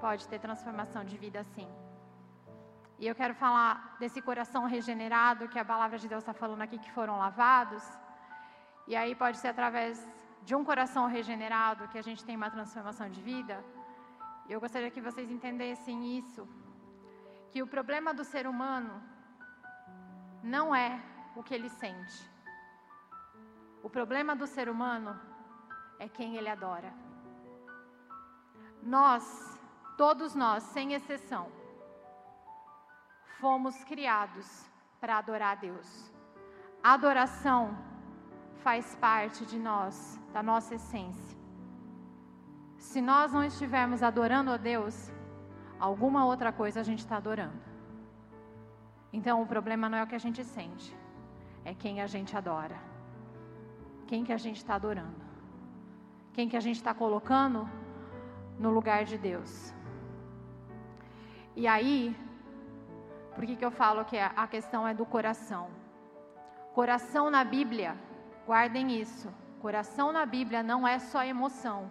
[0.00, 1.68] pode ter transformação de vida sim.
[2.98, 6.78] E eu quero falar desse coração regenerado que a palavra de Deus está falando aqui,
[6.78, 7.82] que foram lavados.
[8.90, 9.94] E aí pode ser através
[10.42, 13.62] de um coração regenerado que a gente tem uma transformação de vida.
[14.48, 16.48] Eu gostaria que vocês entendessem isso,
[17.50, 18.94] que o problema do ser humano
[20.42, 21.02] não é
[21.36, 22.18] o que ele sente.
[23.82, 25.20] O problema do ser humano
[25.98, 26.90] é quem ele adora.
[28.82, 29.24] Nós,
[29.98, 31.52] todos nós, sem exceção,
[33.38, 34.66] fomos criados
[34.98, 36.10] para adorar a Deus.
[36.82, 37.87] Adoração
[38.64, 41.36] faz parte de nós, da nossa essência.
[42.76, 45.10] Se nós não estivermos adorando a Deus,
[45.78, 47.60] alguma outra coisa a gente está adorando.
[49.12, 50.96] Então o problema não é o que a gente sente,
[51.64, 52.78] é quem a gente adora,
[54.06, 55.22] quem que a gente está adorando,
[56.32, 57.68] quem que a gente está colocando
[58.58, 59.74] no lugar de Deus.
[61.56, 62.16] E aí,
[63.34, 65.68] por que, que eu falo que a questão é do coração?
[66.72, 67.96] Coração na Bíblia,
[68.48, 69.28] guardem isso.
[69.60, 71.90] Coração na Bíblia não é só emoção.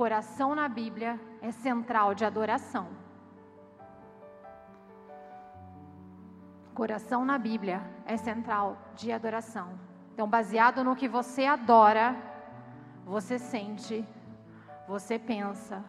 [0.00, 2.86] Coração na Bíblia é central de adoração.
[6.80, 9.68] Coração na Bíblia é central de adoração.
[10.12, 12.16] Então, baseado no que você adora,
[13.04, 13.96] você sente,
[14.88, 15.84] você pensa,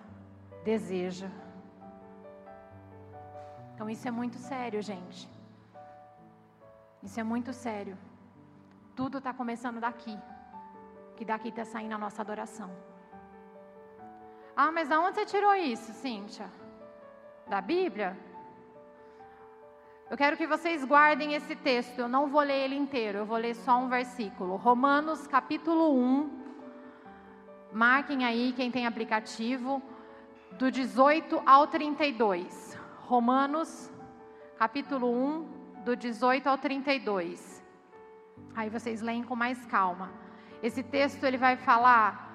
[0.66, 1.30] deseja.
[3.74, 5.30] Então, isso é muito sério, gente.
[7.02, 7.98] Isso é muito sério.
[8.96, 10.18] Tudo está começando daqui.
[11.16, 12.70] Que daqui está saindo a nossa adoração.
[14.56, 16.50] Ah, mas aonde você tirou isso, Cíntia?
[17.48, 18.18] Da Bíblia?
[20.10, 22.00] Eu quero que vocês guardem esse texto.
[22.00, 24.56] Eu não vou ler ele inteiro, eu vou ler só um versículo.
[24.56, 26.46] Romanos capítulo 1.
[27.74, 29.82] Marquem aí quem tem aplicativo,
[30.54, 32.80] do 18 ao 32.
[33.02, 33.92] Romanos
[34.58, 37.55] capítulo 1, do 18 ao 32.
[38.56, 40.12] Aí vocês leem com mais calma.
[40.62, 42.26] Esse texto ele vai falar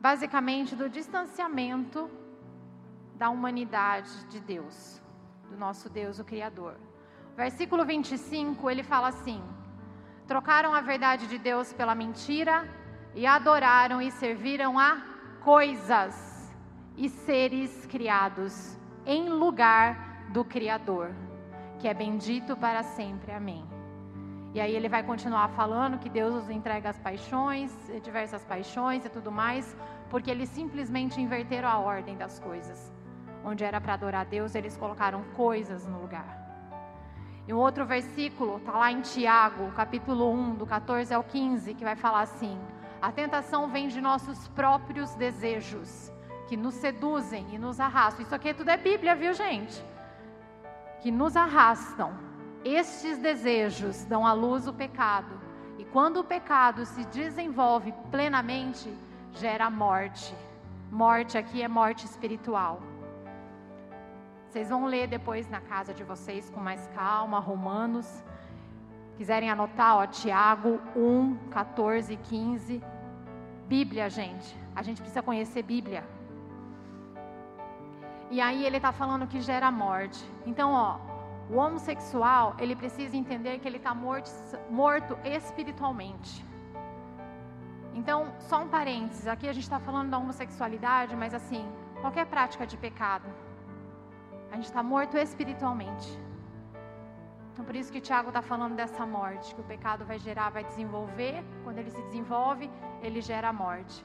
[0.00, 2.10] basicamente do distanciamento
[3.14, 5.00] da humanidade de Deus,
[5.48, 6.76] do nosso Deus, o Criador.
[7.36, 9.42] Versículo 25, ele fala assim:
[10.26, 12.68] Trocaram a verdade de Deus pela mentira
[13.14, 15.02] e adoraram e serviram a
[15.40, 16.52] coisas
[16.96, 21.14] e seres criados em lugar do Criador,
[21.78, 23.32] que é bendito para sempre.
[23.32, 23.73] Amém.
[24.54, 27.72] E aí ele vai continuar falando que Deus nos entrega as paixões,
[28.04, 29.76] diversas paixões e tudo mais,
[30.08, 32.92] porque eles simplesmente inverteram a ordem das coisas.
[33.44, 36.44] Onde era para adorar a Deus, eles colocaram coisas no lugar.
[37.48, 41.82] E um outro versículo está lá em Tiago, capítulo 1, do 14 ao 15, que
[41.82, 42.56] vai falar assim:
[43.02, 46.12] A tentação vem de nossos próprios desejos,
[46.46, 48.22] que nos seduzem e nos arrastam.
[48.24, 49.84] Isso aqui tudo é Bíblia, viu, gente?
[51.02, 52.33] Que nos arrastam
[52.64, 55.40] estes desejos dão à luz o pecado,
[55.78, 58.92] e quando o pecado se desenvolve plenamente,
[59.32, 60.34] gera morte.
[60.90, 62.80] Morte aqui é morte espiritual.
[64.48, 68.22] Vocês vão ler depois na casa de vocês com mais calma, Romanos.
[69.16, 72.82] Quiserem anotar, ó, Tiago 1, 14 e 15.
[73.66, 74.56] Bíblia, gente.
[74.74, 76.04] A gente precisa conhecer Bíblia.
[78.30, 80.24] E aí ele está falando que gera morte.
[80.46, 81.13] Então, ó,
[81.50, 84.30] o homossexual, ele precisa entender que ele está morto,
[84.70, 86.44] morto espiritualmente.
[87.94, 91.64] Então, só um parênteses, aqui a gente está falando da homossexualidade, mas assim,
[92.00, 93.28] qualquer prática de pecado,
[94.50, 96.18] a gente está morto espiritualmente.
[97.52, 100.64] Então, por isso que Tiago está falando dessa morte, que o pecado vai gerar, vai
[100.64, 102.68] desenvolver, quando ele se desenvolve,
[103.00, 104.04] ele gera a morte.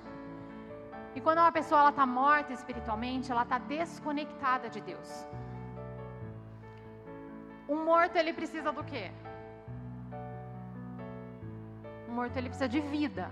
[1.15, 5.27] E quando uma pessoa está morta espiritualmente, ela está desconectada de Deus.
[7.69, 9.11] Um morto ele precisa do quê?
[12.09, 13.29] Um morto ele precisa de vida.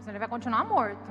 [0.00, 1.10] Senão ele vai continuar morto.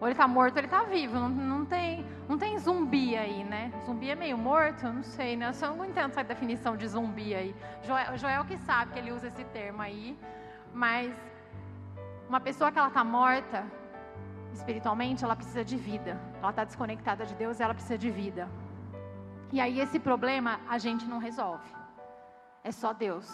[0.00, 1.18] Ou ele está morto, ou ele está vivo.
[1.18, 3.70] Não, não, tem, não tem zumbi aí, né?
[3.84, 4.86] Zumbi é meio morto?
[4.86, 5.48] Não sei, né?
[5.48, 7.54] Eu só não entendo essa definição de zumbi aí.
[7.82, 10.18] Joel, Joel que sabe que ele usa esse termo aí.
[10.72, 11.14] Mas
[12.28, 13.64] uma pessoa que ela está morta,
[14.54, 16.18] espiritualmente, ela precisa de vida.
[16.40, 18.48] Ela está desconectada de Deus, ela precisa de vida.
[19.52, 21.75] E aí esse problema a gente não resolve.
[22.66, 23.28] É só Deus.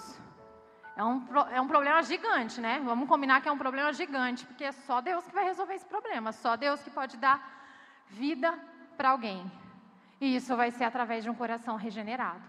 [0.94, 2.78] É um, é um problema gigante, né?
[2.84, 5.86] Vamos combinar que é um problema gigante, porque é só Deus que vai resolver esse
[5.86, 7.38] problema, só Deus que pode dar
[8.08, 8.52] vida
[8.94, 9.50] para alguém.
[10.20, 12.42] E isso vai ser através de um coração regenerado.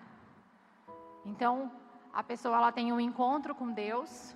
[1.24, 1.72] Então,
[2.14, 4.36] a pessoa ela tem um encontro com Deus.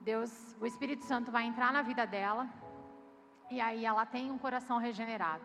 [0.00, 2.48] Deus, o Espírito Santo vai entrar na vida dela.
[3.50, 5.42] E aí ela tem um coração regenerado.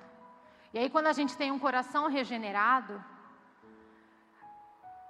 [0.71, 3.03] E aí quando a gente tem um coração regenerado,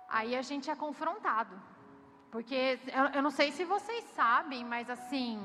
[0.10, 1.56] aí a gente é confrontado.
[2.32, 5.40] Porque eu, eu não sei se vocês sabem, mas assim,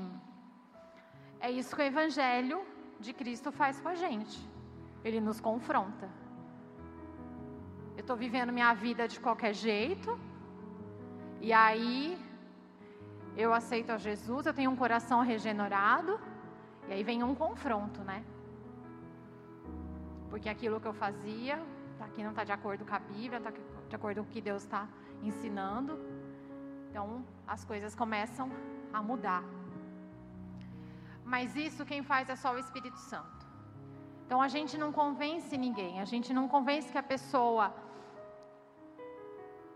[1.40, 2.64] é isso que o Evangelho
[2.98, 4.38] de Cristo faz com a gente.
[5.02, 6.08] Ele nos confronta.
[7.96, 10.18] Eu estou vivendo minha vida de qualquer jeito,
[11.40, 12.18] e aí
[13.36, 16.20] eu aceito a Jesus, eu tenho um coração regenerado,
[16.88, 18.24] e aí vem um confronto, né?
[20.28, 21.62] Porque aquilo que eu fazia,
[22.04, 23.50] aqui não está de acordo com a Bíblia, está
[23.90, 24.82] de acordo com o que Deus está
[25.22, 25.92] ensinando.
[26.88, 28.46] Então, as coisas começam
[28.92, 29.42] a mudar.
[31.24, 33.42] Mas isso quem faz é só o Espírito Santo.
[34.26, 37.74] Então, a gente não convence ninguém, a gente não convence que a pessoa,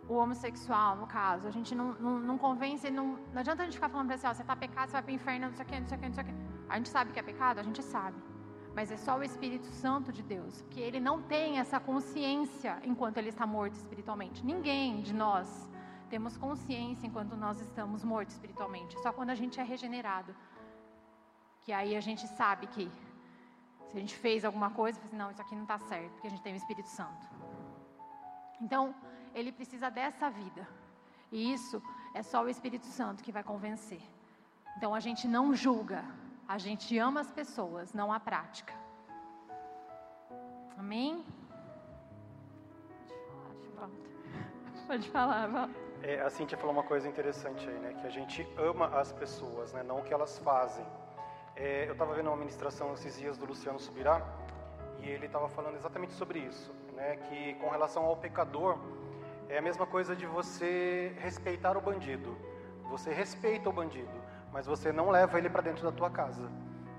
[0.08, 3.74] o homossexual, no caso, a gente não, não, não convence, não, não adianta a gente
[3.74, 5.64] ficar falando para você, ó, você está pecado, você vai para o inferno, não sei
[5.66, 6.34] o que, não sei o que, não sei o que.
[6.68, 7.58] A gente sabe que é pecado?
[7.58, 8.27] A gente sabe
[8.74, 13.18] mas é só o Espírito Santo de Deus, que ele não tem essa consciência enquanto
[13.18, 14.44] ele está morto espiritualmente.
[14.44, 15.68] Ninguém de nós
[16.08, 18.98] temos consciência enquanto nós estamos mortos espiritualmente.
[19.00, 20.34] Só quando a gente é regenerado,
[21.62, 22.90] que aí a gente sabe que
[23.90, 26.30] se a gente fez alguma coisa, assim, não, isso aqui não está certo, porque a
[26.30, 27.26] gente tem o Espírito Santo.
[28.60, 28.94] Então,
[29.34, 30.68] ele precisa dessa vida.
[31.32, 31.82] E isso
[32.14, 34.02] é só o Espírito Santo que vai convencer.
[34.76, 36.04] Então, a gente não julga,
[36.48, 38.72] a gente ama as pessoas, não a prática.
[40.78, 41.22] Amém?
[43.46, 43.90] Pode falar,
[44.86, 45.10] Pode
[46.02, 47.92] É, a Cintia falou uma coisa interessante aí, né?
[48.00, 49.82] Que a gente ama as pessoas, né?
[49.82, 50.86] Não o que elas fazem.
[51.54, 54.22] É, eu estava vendo uma ministração esses dias do Luciano Subirá
[55.00, 57.16] e ele estava falando exatamente sobre isso, né?
[57.16, 58.78] Que com relação ao pecador
[59.50, 62.34] é a mesma coisa de você respeitar o bandido.
[62.88, 64.08] Você respeita o bandido,
[64.52, 66.42] mas você não leva ele para dentro da tua casa.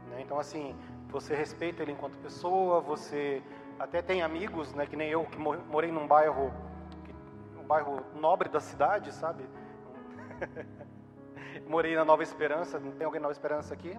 [0.09, 0.21] Né?
[0.21, 0.75] Então, assim,
[1.09, 3.41] você respeita ele enquanto pessoa, você
[3.79, 6.51] até tem amigos, né, que nem eu, que morei num bairro,
[7.57, 9.43] um bairro nobre da cidade, sabe?
[11.67, 13.97] morei na Nova Esperança, não tem alguém na Nova Esperança aqui?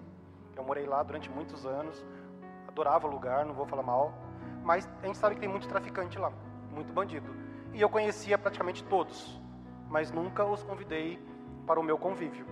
[0.55, 2.05] Eu morei lá durante muitos anos,
[2.67, 4.13] adorava o lugar, não vou falar mal,
[4.63, 6.31] mas a gente sabe que tem muito traficante lá,
[6.69, 7.33] muito bandido.
[7.73, 9.41] E eu conhecia praticamente todos,
[9.89, 11.19] mas nunca os convidei
[11.65, 12.45] para o meu convívio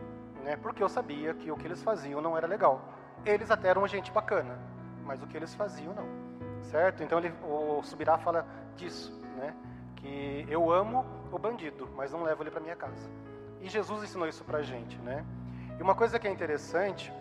[0.44, 0.58] né?
[0.58, 2.82] Porque eu sabia que o que eles faziam não era legal.
[3.26, 4.58] Eles até eram gente bacana,
[5.04, 6.08] mas o que eles faziam não,
[6.64, 7.04] certo?
[7.04, 9.54] Então ele, o Subirá fala disso, né?
[9.96, 13.10] Que eu amo o bandido, mas não levo ele para minha casa.
[13.62, 15.26] E Jesus ensinou isso para a gente, né?
[15.78, 17.12] E uma coisa que é interessante,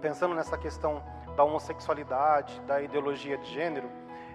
[0.00, 1.02] pensando nessa questão
[1.36, 3.90] da homossexualidade, da ideologia de gênero,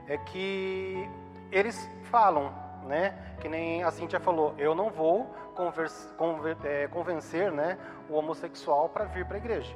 [0.08, 1.10] é que
[1.52, 3.36] eles falam né?
[3.40, 7.78] Que nem a Cintia falou, eu não vou converse, conver, é, convencer, né,
[8.10, 9.76] o homossexual para vir para a igreja.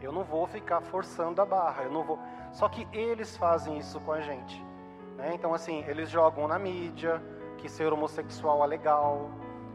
[0.00, 2.18] Eu não vou ficar forçando a barra, eu não vou.
[2.52, 4.64] Só que eles fazem isso com a gente,
[5.16, 5.32] né?
[5.34, 7.20] Então assim, eles jogam na mídia
[7.58, 9.28] que ser homossexual é legal,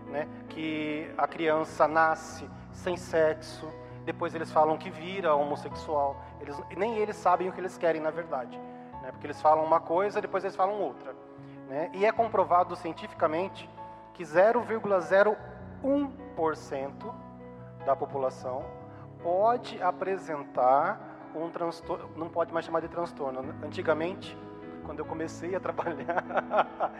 [0.08, 0.28] né?
[0.47, 3.67] Que a criança nasce sem sexo,
[4.06, 6.21] depois eles falam que vira homossexual.
[6.39, 8.58] Eles nem eles sabem o que eles querem na verdade,
[9.02, 9.12] né?
[9.12, 11.13] Porque eles falam uma coisa, depois eles falam outra.
[11.73, 11.89] Né?
[11.91, 13.67] E é comprovado cientificamente
[14.13, 17.15] que 0,01%
[17.83, 18.63] da população
[19.23, 23.55] pode apresentar um transtorno, não pode mais chamar de transtorno.
[23.63, 24.38] Antigamente,
[24.86, 26.93] quando eu comecei a trabalhar,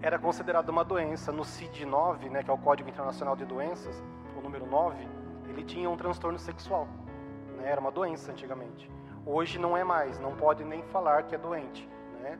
[0.00, 1.30] era considerado uma doença.
[1.30, 4.02] No CID-9, né, que é o Código Internacional de Doenças,
[4.34, 5.06] o número 9,
[5.50, 6.88] ele tinha um transtorno sexual.
[7.58, 8.90] Né, era uma doença antigamente.
[9.26, 11.86] Hoje não é mais, não pode nem falar que é doente.
[12.22, 12.38] Né?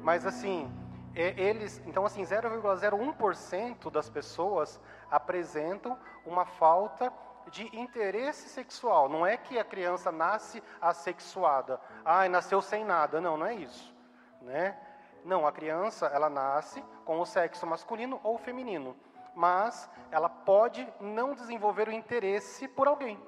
[0.00, 0.70] Mas assim,
[1.14, 7.12] eles, então assim, 0,01% das pessoas apresentam uma falta
[7.50, 9.08] de interesse sexual.
[9.08, 13.20] Não é que a criança nasce assexuada, ah, nasceu sem nada.
[13.20, 13.94] Não, não é isso,
[14.42, 14.76] né?
[15.24, 18.96] Não, a criança ela nasce com o sexo masculino ou feminino,
[19.34, 23.20] mas ela pode não desenvolver o interesse por alguém.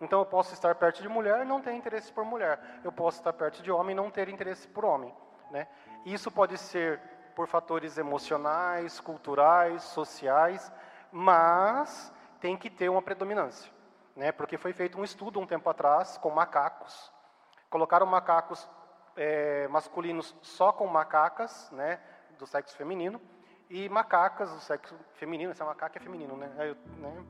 [0.00, 2.58] Então eu posso estar perto de mulher e não ter interesse por mulher.
[2.82, 5.14] Eu posso estar perto de homem e não ter interesse por homem,
[5.50, 5.66] né?
[6.04, 7.00] Isso pode ser
[7.40, 10.70] por fatores emocionais, culturais, sociais,
[11.10, 13.72] mas tem que ter uma predominância,
[14.14, 14.30] né?
[14.30, 17.10] Porque foi feito um estudo um tempo atrás com macacos,
[17.70, 18.68] colocaram macacos
[19.16, 21.98] é, masculinos só com macacas, né,
[22.38, 23.18] do sexo feminino,
[23.70, 26.52] e macacas, o sexo feminino, essa macaca é feminino, né?
[26.58, 27.24] Aí, né?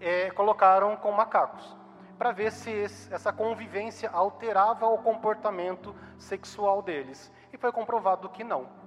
[0.00, 1.76] É, colocaram com macacos
[2.18, 7.30] para ver se esse, essa convivência alterava o comportamento sexual deles.
[7.52, 8.82] E foi comprovado que não.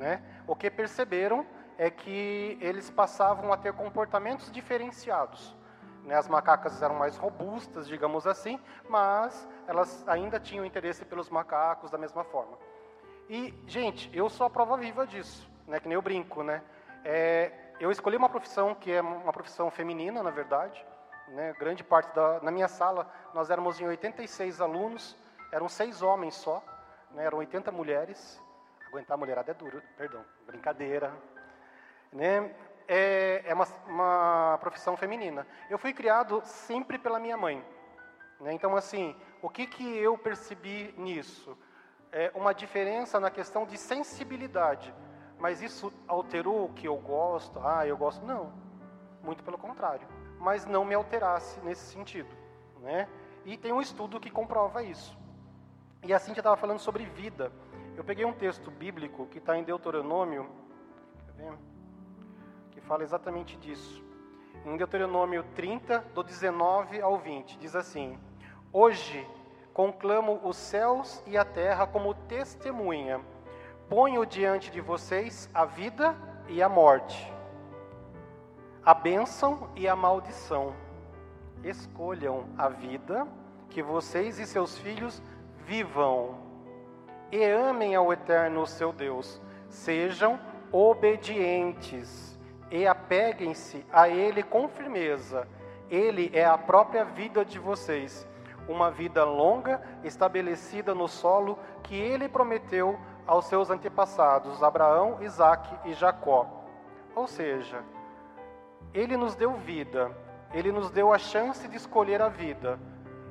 [0.00, 0.22] Né?
[0.46, 1.46] O que perceberam
[1.76, 5.54] é que eles passavam a ter comportamentos diferenciados.
[6.04, 6.14] Né?
[6.16, 11.98] As macacas eram mais robustas, digamos assim, mas elas ainda tinham interesse pelos macacos da
[11.98, 12.56] mesma forma.
[13.28, 15.78] E, gente, eu sou a prova viva disso, né?
[15.78, 16.42] que nem eu brinco.
[16.42, 16.62] Né?
[17.04, 20.82] É, eu escolhi uma profissão que é uma profissão feminina, na verdade,
[21.28, 25.16] né, grande parte da, na minha sala, nós éramos em 86 alunos,
[25.52, 26.62] eram seis homens só,
[27.12, 28.40] né, eram 80 mulheres.
[28.90, 31.10] Aguentar a mulherada é duro, perdão, brincadeira.
[32.12, 32.54] Né,
[32.86, 35.46] é, é uma, uma, profissão feminina.
[35.70, 37.64] Eu fui criado sempre pela minha mãe.
[38.40, 41.56] Né, então, assim, o que, que eu percebi nisso?
[42.12, 44.92] É uma diferença na questão de sensibilidade.
[45.38, 47.58] Mas isso alterou o que eu gosto?
[47.64, 48.26] Ah, eu gosto.
[48.26, 48.52] Não,
[49.22, 50.06] muito pelo contrário
[50.40, 52.34] mas não me alterasse nesse sentido.
[52.80, 53.06] Né?
[53.44, 55.16] E tem um estudo que comprova isso.
[56.02, 57.52] E a Cintia estava falando sobre vida.
[58.00, 60.48] Eu peguei um texto bíblico que está em Deuteronômio,
[62.70, 64.02] que fala exatamente disso.
[64.64, 68.18] Em Deuteronômio 30, do 19 ao 20, diz assim:
[68.72, 69.28] Hoje
[69.74, 73.20] conclamo os céus e a terra como testemunha.
[73.86, 76.16] Ponho diante de vocês a vida
[76.48, 77.30] e a morte
[78.82, 80.72] a bênção e a maldição.
[81.62, 83.28] Escolham a vida,
[83.68, 85.22] que vocês e seus filhos
[85.66, 86.49] vivam,
[87.30, 89.40] e amem ao Eterno seu Deus.
[89.68, 90.38] Sejam
[90.72, 92.38] obedientes
[92.70, 95.46] e apeguem-se a Ele com firmeza.
[95.90, 98.26] Ele é a própria vida de vocês,
[98.68, 105.92] uma vida longa, estabelecida no solo que Ele prometeu aos seus antepassados, Abraão, Isaque e
[105.92, 106.48] Jacó.
[107.14, 107.82] Ou seja,
[108.92, 110.10] ele nos deu vida,
[110.52, 112.78] ele nos deu a chance de escolher a vida.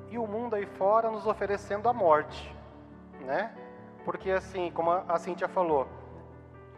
[0.09, 2.55] E o mundo aí fora nos oferecendo a morte,
[3.21, 3.53] né?
[4.09, 5.87] Porque assim, como a Cíntia falou,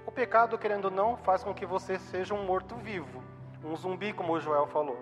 [0.05, 3.23] o pecado, querendo ou não, faz com que você seja um morto-vivo,
[3.63, 4.99] um zumbi, como o Joel falou.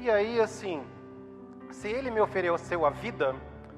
[0.00, 0.84] E aí, assim,
[1.70, 3.32] se ele me ofereceu a vida,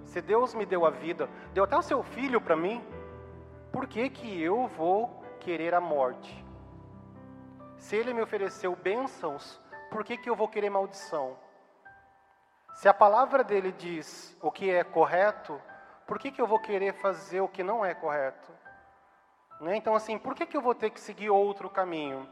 [0.07, 2.83] se Deus me deu a vida, deu até o seu filho para mim,
[3.71, 6.43] por que que eu vou querer a morte?
[7.77, 9.61] Se ele me ofereceu bênçãos,
[9.91, 11.37] por que, que eu vou querer maldição?
[12.77, 15.61] Se a palavra dele diz o que é correto,
[16.09, 18.51] por que, que eu vou querer fazer o que não é correto?
[19.61, 19.77] Né?
[19.77, 22.27] Então, assim, por que, que eu vou ter que seguir outro caminho?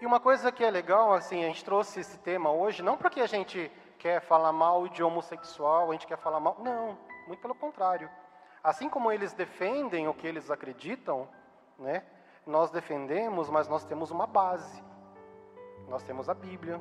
[0.00, 3.20] E uma coisa que é legal, assim, a gente trouxe esse tema hoje, não porque
[3.20, 6.56] a gente quer falar mal de homossexual, a gente quer falar mal.
[6.58, 6.98] Não,
[7.28, 8.10] muito pelo contrário.
[8.62, 11.28] Assim como eles defendem o que eles acreditam,
[11.78, 12.04] né?
[12.44, 14.82] nós defendemos, mas nós temos uma base.
[15.88, 16.80] Nós temos a Bíblia,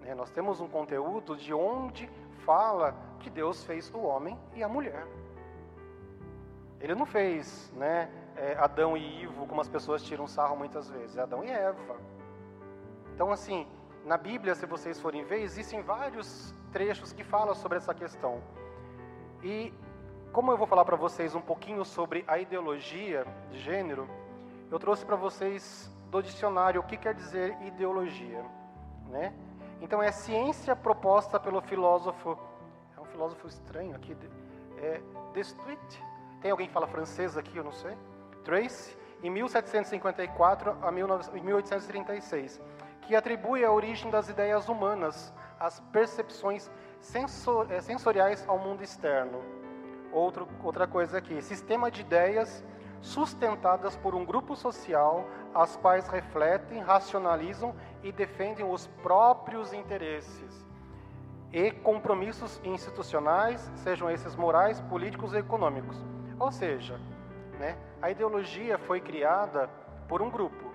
[0.00, 0.12] né?
[0.12, 2.10] nós temos um conteúdo de onde
[2.44, 5.06] fala que Deus fez o homem e a mulher.
[6.80, 11.16] Ele não fez né, é, Adão e Ivo, como as pessoas tiram sarro muitas vezes,
[11.16, 11.96] é Adão e Eva.
[13.14, 13.66] Então, assim,
[14.04, 18.42] na Bíblia, se vocês forem ver, existem vários trechos que falam sobre essa questão.
[19.42, 19.72] E
[20.32, 24.08] como eu vou falar para vocês um pouquinho sobre a ideologia de gênero,
[24.70, 28.44] eu trouxe para vocês do dicionário o que quer dizer ideologia,
[29.08, 29.32] né?
[29.84, 32.38] Então é ciência proposta pelo filósofo,
[32.96, 34.16] é um filósofo estranho aqui,
[34.78, 34.98] é
[35.34, 36.02] Destuit.
[36.40, 37.94] Tem alguém que fala francês aqui, eu não sei.
[38.44, 42.62] Trace, em 1754 a 1836,
[43.02, 46.70] que atribui a origem das ideias humanas às percepções
[47.68, 49.42] eh, sensoriais ao mundo externo.
[50.10, 52.64] Outro, outra coisa aqui, sistema de ideias
[53.02, 57.74] sustentadas por um grupo social, as quais refletem, racionalizam
[58.04, 60.64] e defendem os próprios interesses
[61.52, 65.96] e compromissos institucionais, sejam esses morais, políticos e econômicos.
[66.38, 67.00] Ou seja,
[67.58, 69.68] né, a ideologia foi criada
[70.06, 70.72] por um grupo.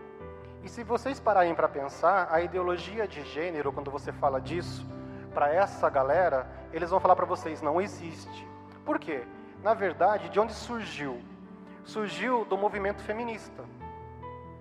[0.63, 4.85] E se vocês pararem para pensar, a ideologia de gênero, quando você fala disso,
[5.33, 8.45] para essa galera, eles vão falar para vocês, não existe.
[8.83, 9.23] Por quê?
[9.63, 11.21] Na verdade, de onde surgiu?
[11.89, 13.63] surgiu do movimento feminista.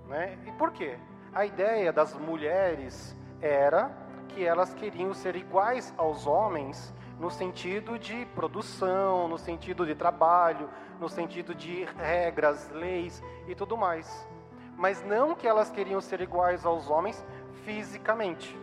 [0.09, 0.39] Né?
[0.47, 0.99] E por quê?
[1.39, 3.93] A ideia das mulheres era
[4.26, 10.68] que elas queriam ser iguais aos homens no sentido de produção, no sentido de trabalho,
[10.99, 14.28] no sentido de regras, leis e tudo mais.
[14.76, 17.24] Mas não que elas queriam ser iguais aos homens
[17.64, 18.59] fisicamente.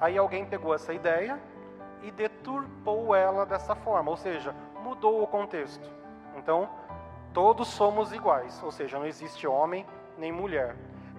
[0.00, 1.38] Aí alguém pegou essa ideia
[2.02, 5.86] e deturpou ela dessa forma, ou seja, mudou o contexto.
[6.34, 6.66] Então,
[7.34, 9.84] todos somos iguais, ou seja, não existe homem
[10.16, 10.74] nem mulher.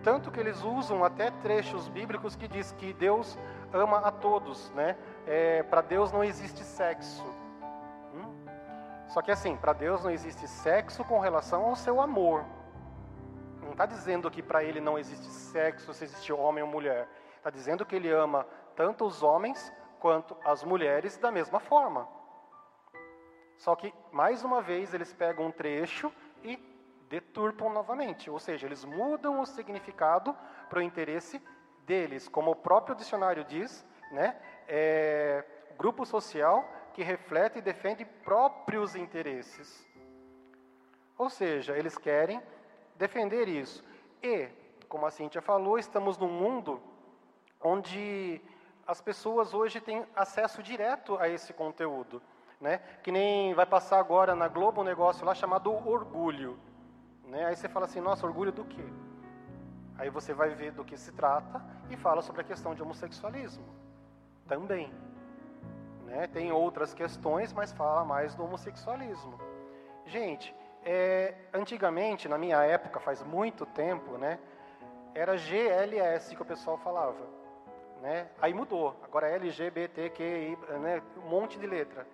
[0.06, 3.36] Tanto que eles usam até trechos bíblicos que diz que Deus
[3.74, 4.95] ama a todos, né?
[5.26, 7.26] É, para Deus não existe sexo.
[8.14, 8.45] Hum?
[9.10, 12.45] Só que assim, para Deus não existe sexo com relação ao seu amor.
[13.64, 17.10] Não está dizendo que para Ele não existe sexo, se existe homem ou mulher.
[17.38, 18.45] Está dizendo que Ele ama
[18.76, 22.08] tanto os homens quanto as mulheres da mesma forma.
[23.58, 26.74] Só que, mais uma vez, eles pegam um trecho e
[27.10, 30.36] deturpam novamente, ou seja, eles mudam o significado
[30.70, 31.41] para o interesse
[31.86, 34.36] deles, como o próprio dicionário diz, né?
[34.68, 35.43] É,
[35.78, 39.86] grupo social que reflete e defende próprios interesses.
[41.18, 42.41] Ou seja, eles querem
[42.95, 43.84] defender isso.
[44.22, 44.47] E,
[44.88, 46.82] como a Cíntia falou, estamos num mundo
[47.62, 48.41] onde
[48.88, 52.22] as pessoas hoje têm acesso direto a esse conteúdo.
[52.60, 52.78] Né?
[53.03, 56.58] Que nem vai passar agora na Globo um negócio lá chamado Orgulho.
[57.28, 57.45] Né?
[57.45, 58.86] Aí você fala assim, nossa, orgulho do quê?
[59.97, 63.65] Aí você vai ver do que se trata e fala sobre a questão de homossexualismo.
[64.47, 64.93] Também.
[66.03, 66.28] Né?
[66.28, 69.39] Tem outras questões, mas fala mais do homossexualismo.
[70.05, 70.53] Gente,
[70.84, 74.38] é, antigamente, na minha época, faz muito tempo, né,
[75.15, 77.26] era GLS que o pessoal falava.
[78.01, 78.28] Né?
[78.39, 82.05] Aí mudou, agora é LGBTQI, né, um monte de letra.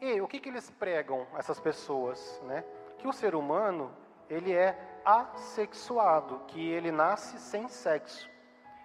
[0.00, 2.40] E o que, que eles pregam, essas pessoas?
[2.44, 2.64] Né?
[2.98, 3.90] Que o ser humano
[4.30, 8.30] ele é assexuado, que ele nasce sem sexo.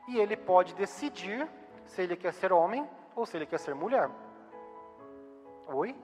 [0.08, 1.48] E ele pode decidir
[1.86, 4.10] se ele quer ser homem ou se ele quer ser mulher.
[5.68, 5.96] Oi?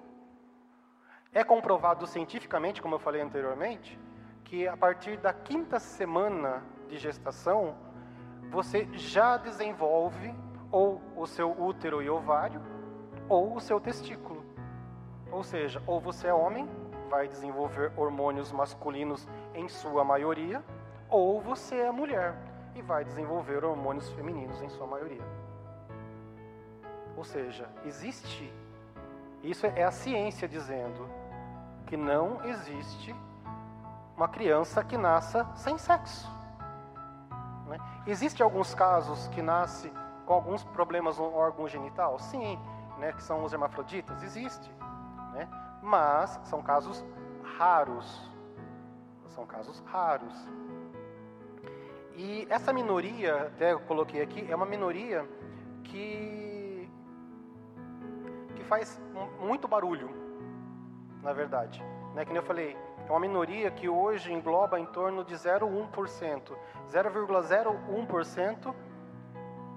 [1.34, 4.00] É comprovado cientificamente, como eu falei anteriormente,
[4.44, 7.76] que a partir da quinta semana de gestação,
[8.50, 10.34] você já desenvolve
[10.72, 12.62] ou o seu útero e ovário
[13.30, 14.46] ou o seu testículo.
[15.32, 16.68] Ou seja, ou você é homem
[17.12, 20.64] vai desenvolver hormônios masculinos em sua maioria,
[21.10, 22.34] ou você é mulher
[22.74, 25.24] e vai desenvolver hormônios femininos em sua maioria.
[27.18, 28.52] Ou seja, existe,
[29.44, 31.06] isso é a ciência dizendo
[31.86, 33.14] que não existe
[34.16, 36.32] uma criança que nasça sem sexo.
[37.68, 37.78] Né?
[38.08, 39.92] Existem alguns casos que nasce
[40.26, 42.18] com alguns problemas no órgão genital?
[42.20, 42.58] Sim,
[42.98, 44.72] né, que são os hermafroditas, existe.
[45.34, 45.50] Né?
[45.82, 47.04] Mas são casos
[47.58, 48.30] raros.
[49.30, 50.36] São casos raros.
[52.16, 55.28] E essa minoria, até eu coloquei aqui, é uma minoria
[55.84, 56.90] que,
[58.56, 59.02] que faz
[59.40, 60.10] muito barulho,
[61.24, 61.84] na verdade.
[62.14, 62.26] Né?
[62.26, 62.78] Que nem eu falei,
[63.08, 66.56] é uma minoria que hoje engloba em torno de 0,1%.
[66.92, 68.76] 0,01%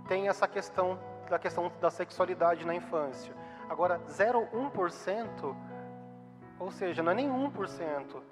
[0.09, 0.99] tem essa questão
[1.29, 3.35] da questão da sexualidade na infância.
[3.69, 5.57] Agora, 0,1%
[6.59, 8.23] ou seja, não é nem 1%.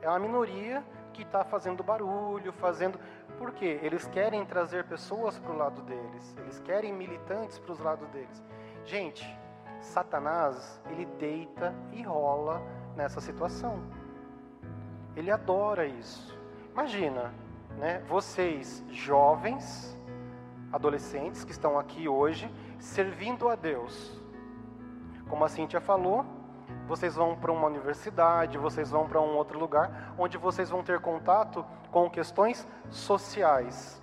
[0.00, 2.98] É uma minoria que está fazendo barulho, fazendo.
[3.38, 3.78] Por quê?
[3.82, 6.36] Eles querem trazer pessoas para o lado deles.
[6.38, 8.42] Eles querem militantes para os lados deles.
[8.84, 9.26] Gente,
[9.80, 12.62] Satanás, ele deita e rola
[12.96, 13.82] nessa situação.
[15.16, 16.36] Ele adora isso.
[16.72, 17.32] Imagina,
[17.78, 19.96] né, vocês jovens,
[20.72, 24.20] adolescentes que estão aqui hoje, servindo a Deus.
[25.28, 26.24] Como a Cíntia falou,
[26.86, 31.00] vocês vão para uma universidade, vocês vão para um outro lugar, onde vocês vão ter
[31.00, 34.02] contato com questões sociais,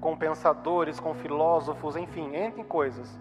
[0.00, 3.18] com pensadores, com filósofos, enfim, entre coisas.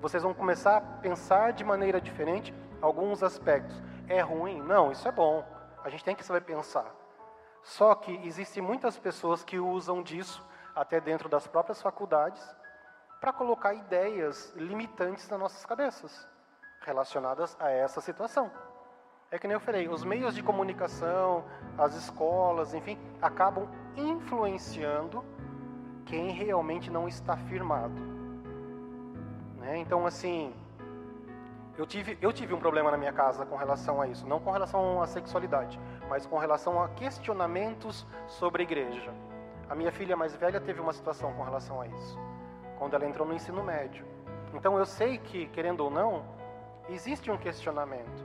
[0.00, 3.82] Vocês vão começar a pensar de maneira diferente alguns aspectos.
[4.06, 4.60] É ruim?
[4.60, 5.42] Não, isso é bom.
[5.82, 6.94] A gente tem que saber pensar.
[7.62, 10.44] Só que existem muitas pessoas que usam disso,
[10.74, 12.44] até dentro das próprias faculdades,
[13.20, 16.33] para colocar ideias limitantes nas nossas cabeças
[16.84, 18.50] relacionadas a essa situação.
[19.30, 21.44] É que nem eu falei, os meios de comunicação,
[21.76, 25.24] as escolas, enfim, acabam influenciando
[26.06, 28.00] quem realmente não está firmado.
[29.58, 29.78] Né?
[29.78, 30.54] Então, assim,
[31.76, 34.52] eu tive, eu tive um problema na minha casa com relação a isso, não com
[34.52, 39.12] relação à sexualidade, mas com relação a questionamentos sobre a igreja.
[39.68, 42.18] A minha filha mais velha teve uma situação com relação a isso,
[42.78, 44.06] quando ela entrou no ensino médio.
[44.52, 46.22] Então eu sei que, querendo ou não,
[46.88, 48.22] existe um questionamento.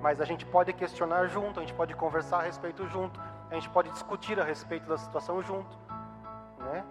[0.00, 3.20] Mas a gente pode questionar junto, a gente pode conversar a respeito junto,
[3.50, 5.78] a gente pode discutir a respeito da situação junto,
[6.58, 6.84] né?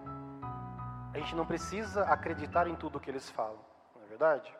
[1.12, 3.58] A gente não precisa acreditar em tudo que eles falam,
[3.94, 4.54] não é verdade?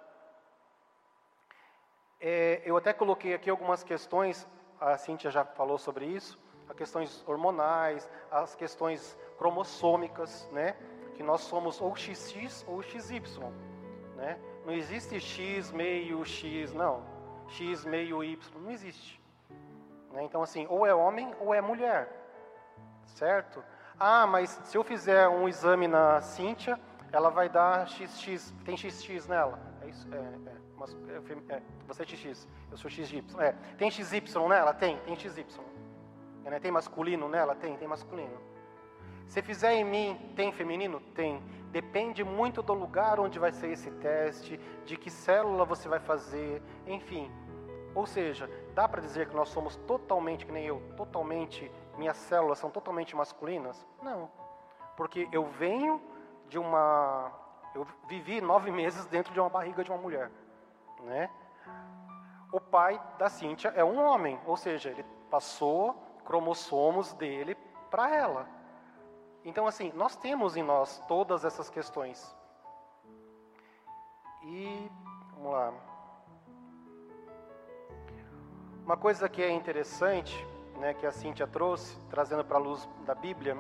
[2.21, 4.47] É, eu até coloquei aqui algumas questões,
[4.79, 10.77] a Cíntia já falou sobre isso, as questões hormonais, as questões cromossômicas, né?
[11.15, 13.23] Que nós somos ou XX ou XY,
[14.17, 14.39] né?
[14.65, 17.03] Não existe X meio X, não.
[17.49, 19.21] X meio Y, não existe.
[20.13, 20.23] Né?
[20.25, 22.09] Então, assim, ou é homem ou é mulher.
[23.07, 23.63] certo?
[23.99, 26.79] Ah, mas se eu fizer um exame na Cíntia,
[27.13, 29.59] ela vai dar XX, tem XX nela.
[29.83, 30.09] É isso?
[30.13, 33.25] É, é, mas, é, é, você é XX, eu sou XY.
[33.39, 34.73] É, tem XY nela?
[34.73, 35.45] Tem, tem XY.
[36.45, 36.61] É, né?
[36.61, 37.55] Tem masculino nela?
[37.55, 38.41] Tem, tem masculino.
[39.29, 41.01] Se fizer em mim, tem feminino?
[41.15, 41.43] Tem.
[41.73, 46.63] Depende muito do lugar onde vai ser esse teste, de que célula você vai fazer,
[46.87, 47.33] enfim.
[47.95, 52.59] Ou seja, dá para dizer que nós somos totalmente, que nem eu, totalmente, minhas células
[52.59, 53.87] são totalmente masculinas?
[54.03, 54.31] Não.
[54.99, 55.99] Porque eu venho
[56.47, 57.33] de uma.
[57.75, 60.31] Eu vivi nove meses dentro de uma barriga de uma mulher.
[61.01, 61.31] Né?
[62.53, 65.95] O pai da Cíntia é um homem, ou seja, ele passou
[66.27, 67.57] cromossomos dele
[67.91, 68.47] para ela.
[69.45, 72.35] Então, assim, nós temos em nós todas essas questões.
[74.45, 74.91] E,
[75.35, 75.73] vamos lá.
[78.85, 80.37] Uma coisa que é interessante,
[80.79, 83.57] né, que a Cíntia trouxe, trazendo para a luz da Bíblia,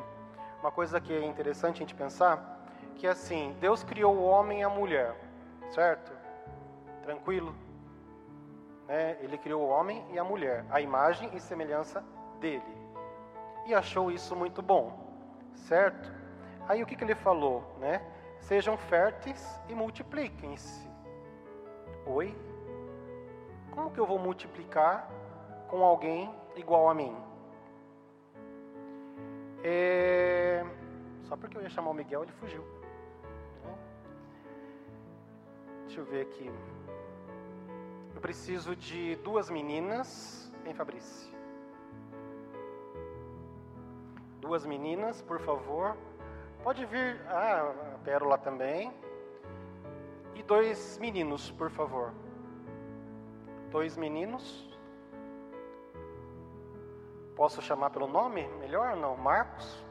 [0.60, 2.66] uma coisa que é interessante a gente pensar,
[2.96, 5.16] que assim, Deus criou o homem e a mulher,
[5.70, 6.12] certo?
[7.02, 7.54] Tranquilo?
[8.86, 9.18] Né?
[9.20, 12.04] Ele criou o homem e a mulher, a imagem e semelhança
[12.38, 12.62] dele.
[13.66, 15.01] E achou isso muito bom,
[15.54, 16.12] certo?
[16.68, 18.00] Aí o que, que ele falou, né?
[18.40, 20.88] Sejam férteis e multipliquem-se.
[22.06, 22.34] Oi?
[23.70, 25.08] Como que eu vou multiplicar
[25.68, 27.16] com alguém igual a mim?
[29.64, 30.64] É...
[31.22, 32.64] Só porque eu ia chamar o Miguel, ele fugiu.
[35.86, 36.50] Deixa eu ver aqui.
[38.14, 40.50] Eu preciso de duas meninas.
[40.64, 41.41] Vem, Fabrício.
[44.42, 45.96] Duas meninas, por favor.
[46.64, 47.20] Pode vir.
[47.28, 48.92] Ah, a Pérola também.
[50.34, 52.12] E dois meninos, por favor.
[53.70, 54.68] Dois meninos.
[57.36, 58.48] Posso chamar pelo nome?
[58.58, 59.16] Melhor não?
[59.16, 59.84] Marcos?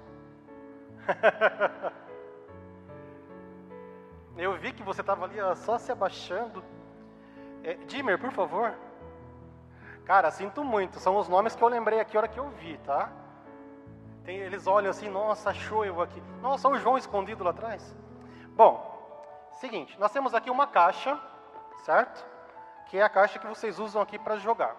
[4.38, 6.62] Eu vi que você estava ali só se abaixando.
[7.64, 8.74] É, Dimer, por favor.
[10.04, 11.00] Cara, sinto muito.
[11.00, 13.10] São os nomes que eu lembrei aqui a hora que eu vi, tá?
[14.24, 16.22] Tem, eles olham assim, nossa, achou eu aqui.
[16.42, 17.96] Nossa, o João escondido lá atrás.
[18.50, 21.20] Bom, seguinte, nós temos aqui uma caixa,
[21.84, 22.26] certo?
[22.88, 24.76] Que é a caixa que vocês usam aqui para jogar.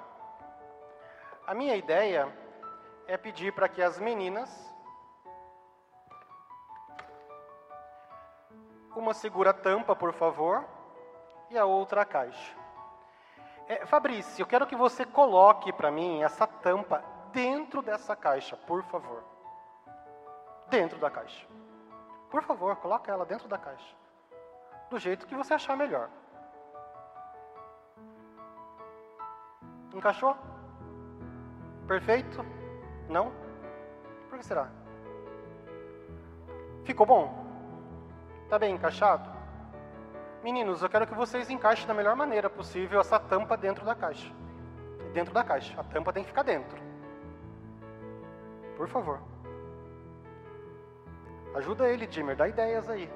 [1.46, 2.32] A minha ideia
[3.06, 4.72] é pedir para que as meninas
[8.94, 10.64] Uma segura a tampa, por favor,
[11.48, 12.54] e a outra a caixa.
[13.66, 18.82] É, Fabrício, eu quero que você coloque para mim essa tampa dentro dessa caixa, por
[18.82, 19.31] favor.
[20.72, 21.46] Dentro da caixa.
[22.30, 23.94] Por favor, coloque ela dentro da caixa.
[24.88, 26.08] Do jeito que você achar melhor.
[29.92, 30.34] Encaixou?
[31.86, 32.42] Perfeito?
[33.06, 33.30] Não?
[34.30, 34.70] Por que será?
[36.84, 37.44] Ficou bom?
[38.44, 39.30] Está bem encaixado?
[40.42, 44.32] Meninos, eu quero que vocês encaixem da melhor maneira possível essa tampa dentro da caixa.
[45.12, 45.78] Dentro da caixa.
[45.78, 46.80] A tampa tem que ficar dentro.
[48.78, 49.31] Por favor.
[51.54, 52.36] Ajuda ele, Jimmer.
[52.36, 53.10] Dá ideias aí.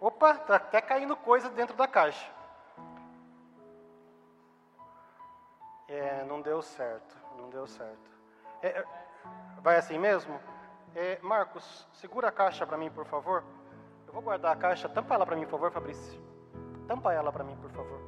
[0.00, 2.30] Opa, tá até caindo coisa dentro da caixa.
[5.88, 7.16] É, não deu certo.
[7.38, 8.10] Não deu certo.
[8.62, 8.84] É, é
[9.60, 10.38] Vai assim mesmo?
[10.94, 13.42] É, Marcos, segura a caixa para mim, por favor.
[14.06, 14.88] Eu vou guardar a caixa.
[14.88, 16.20] Tampa ela para mim, por favor, Fabrício.
[16.86, 18.00] Tampa ela para mim, por favor.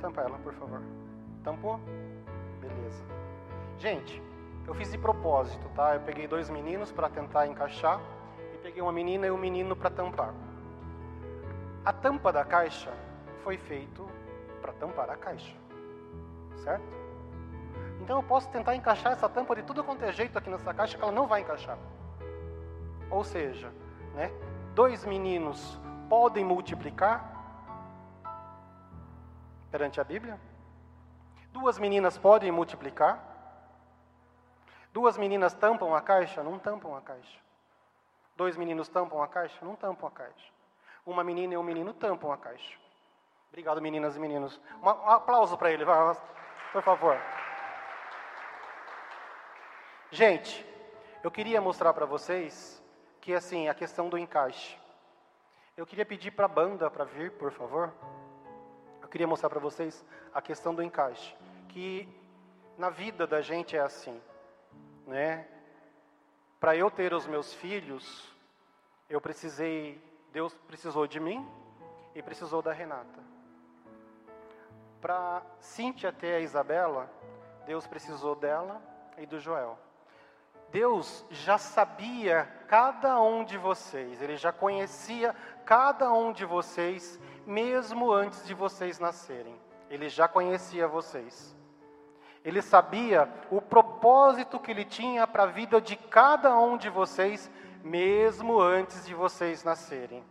[0.00, 0.82] Tampa ela, por favor.
[1.42, 1.80] Tampou?
[2.62, 3.04] Beleza.
[3.78, 4.22] Gente,
[4.66, 5.96] eu fiz de propósito, tá?
[5.96, 8.00] Eu peguei dois meninos para tentar encaixar
[8.54, 10.32] e peguei uma menina e um menino para tampar.
[11.84, 12.92] A tampa da caixa
[13.42, 14.08] foi feito
[14.60, 15.56] para tampar a caixa,
[16.62, 16.84] certo?
[18.00, 20.96] Então eu posso tentar encaixar essa tampa de tudo quanto é jeito aqui nessa caixa
[20.96, 21.76] que ela não vai encaixar.
[23.10, 23.72] Ou seja,
[24.14, 24.30] né,
[24.74, 27.32] dois meninos podem multiplicar
[29.72, 30.38] perante a Bíblia?
[31.52, 33.22] Duas meninas podem multiplicar?
[34.92, 36.42] Duas meninas tampam a caixa?
[36.42, 37.38] Não tampam a caixa.
[38.36, 39.64] Dois meninos tampam a caixa?
[39.64, 40.52] Não tampam a caixa.
[41.04, 42.78] Uma menina e um menino tampam a caixa.
[43.48, 44.60] Obrigado, meninas e meninos.
[44.82, 45.84] Um aplauso para ele,
[46.72, 47.18] por favor.
[50.10, 50.66] Gente,
[51.22, 52.82] eu queria mostrar para vocês
[53.20, 54.78] que assim, a questão do encaixe.
[55.76, 57.92] Eu queria pedir para a banda para vir, por favor.
[59.12, 60.02] Queria mostrar para vocês
[60.32, 61.36] a questão do encaixe,
[61.68, 62.08] que
[62.78, 64.18] na vida da gente é assim,
[65.06, 65.46] né?
[66.58, 68.34] Para eu ter os meus filhos,
[69.10, 70.02] eu precisei,
[70.32, 71.46] Deus precisou de mim
[72.14, 73.20] e precisou da Renata.
[74.98, 77.10] Para Cíntia ter a Isabela,
[77.66, 78.80] Deus precisou dela
[79.18, 79.78] e do Joel.
[80.72, 88.10] Deus já sabia cada um de vocês, Ele já conhecia cada um de vocês, mesmo
[88.10, 89.54] antes de vocês nascerem.
[89.90, 91.54] Ele já conhecia vocês.
[92.42, 97.50] Ele sabia o propósito que Ele tinha para a vida de cada um de vocês,
[97.84, 100.24] mesmo antes de vocês nascerem.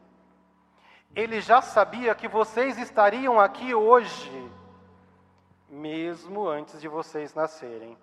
[1.16, 4.52] Ele já sabia que vocês estariam aqui hoje,
[5.70, 7.96] mesmo antes de vocês nascerem.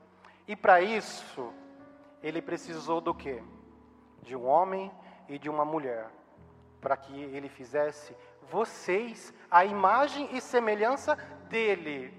[0.46, 1.52] E para isso,
[2.22, 3.42] ele precisou do quê?
[4.22, 4.90] De um homem
[5.28, 6.10] e de uma mulher,
[6.80, 8.16] para que ele fizesse
[8.50, 11.16] vocês a imagem e semelhança
[11.48, 12.12] dele,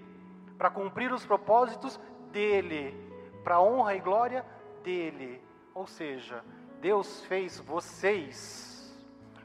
[0.57, 1.99] para cumprir os propósitos
[2.31, 2.95] dele,
[3.43, 4.45] para a honra e glória
[4.83, 5.41] dele.
[5.73, 6.43] Ou seja,
[6.79, 8.97] Deus fez vocês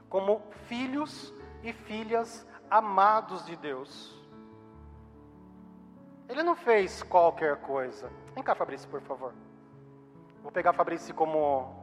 [0.08, 4.14] como filhos e filhas amados de Deus.
[6.28, 8.10] Ele não fez qualquer coisa.
[8.34, 9.34] Vem cá, Fabrício, por favor.
[10.44, 11.82] Vou pegar a Fabrício como.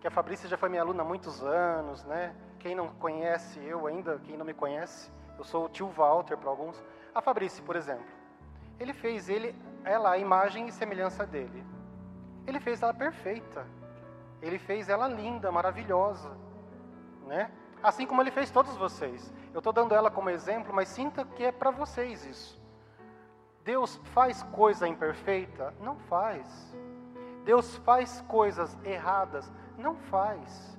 [0.00, 2.34] Que a Fabrício já foi minha aluna há muitos anos, né?
[2.58, 6.48] Quem não conhece eu ainda, quem não me conhece, eu sou o tio Walter para
[6.48, 6.82] alguns.
[7.14, 8.06] A Fabrício, por exemplo,
[8.80, 11.62] ele fez ele, ela a imagem e semelhança dele.
[12.46, 13.66] Ele fez ela perfeita.
[14.40, 16.34] Ele fez ela linda, maravilhosa,
[17.26, 17.50] né?
[17.82, 19.30] Assim como ele fez todos vocês.
[19.52, 22.58] Eu estou dando ela como exemplo, mas sinta que é para vocês isso.
[23.62, 25.74] Deus faz coisa imperfeita?
[25.78, 26.74] Não faz.
[27.44, 29.52] Deus faz coisas erradas?
[29.76, 30.78] Não faz.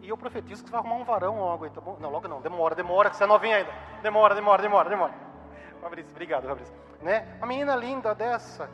[0.00, 1.96] E eu profetizo que você vai arrumar um varão logo, bom?
[1.98, 3.72] Não, logo não, demora, demora, que você é novinha ainda.
[4.02, 5.14] Demora, demora, demora, demora.
[5.80, 6.74] Fabrício, obrigado, Fabrício.
[7.00, 7.36] Né?
[7.38, 8.68] Uma menina linda dessa.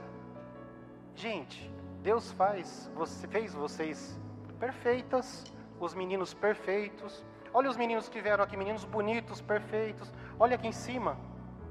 [1.14, 1.72] Gente,
[2.03, 4.18] Deus faz, você fez vocês
[4.59, 5.45] perfeitas,
[5.78, 7.24] os meninos perfeitos.
[7.55, 10.12] Olha os meninos que vieram aqui, meninos bonitos, perfeitos.
[10.39, 11.16] Olha aqui em cima,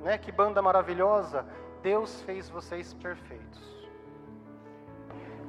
[0.02, 0.18] né?
[0.18, 1.46] Que banda maravilhosa.
[1.82, 3.79] Deus fez vocês perfeitos.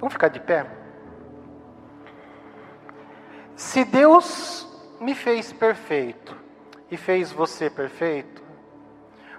[0.01, 0.67] Vamos ficar de pé?
[3.55, 4.67] Se Deus
[4.99, 6.35] me fez perfeito
[6.91, 8.43] e fez você perfeito,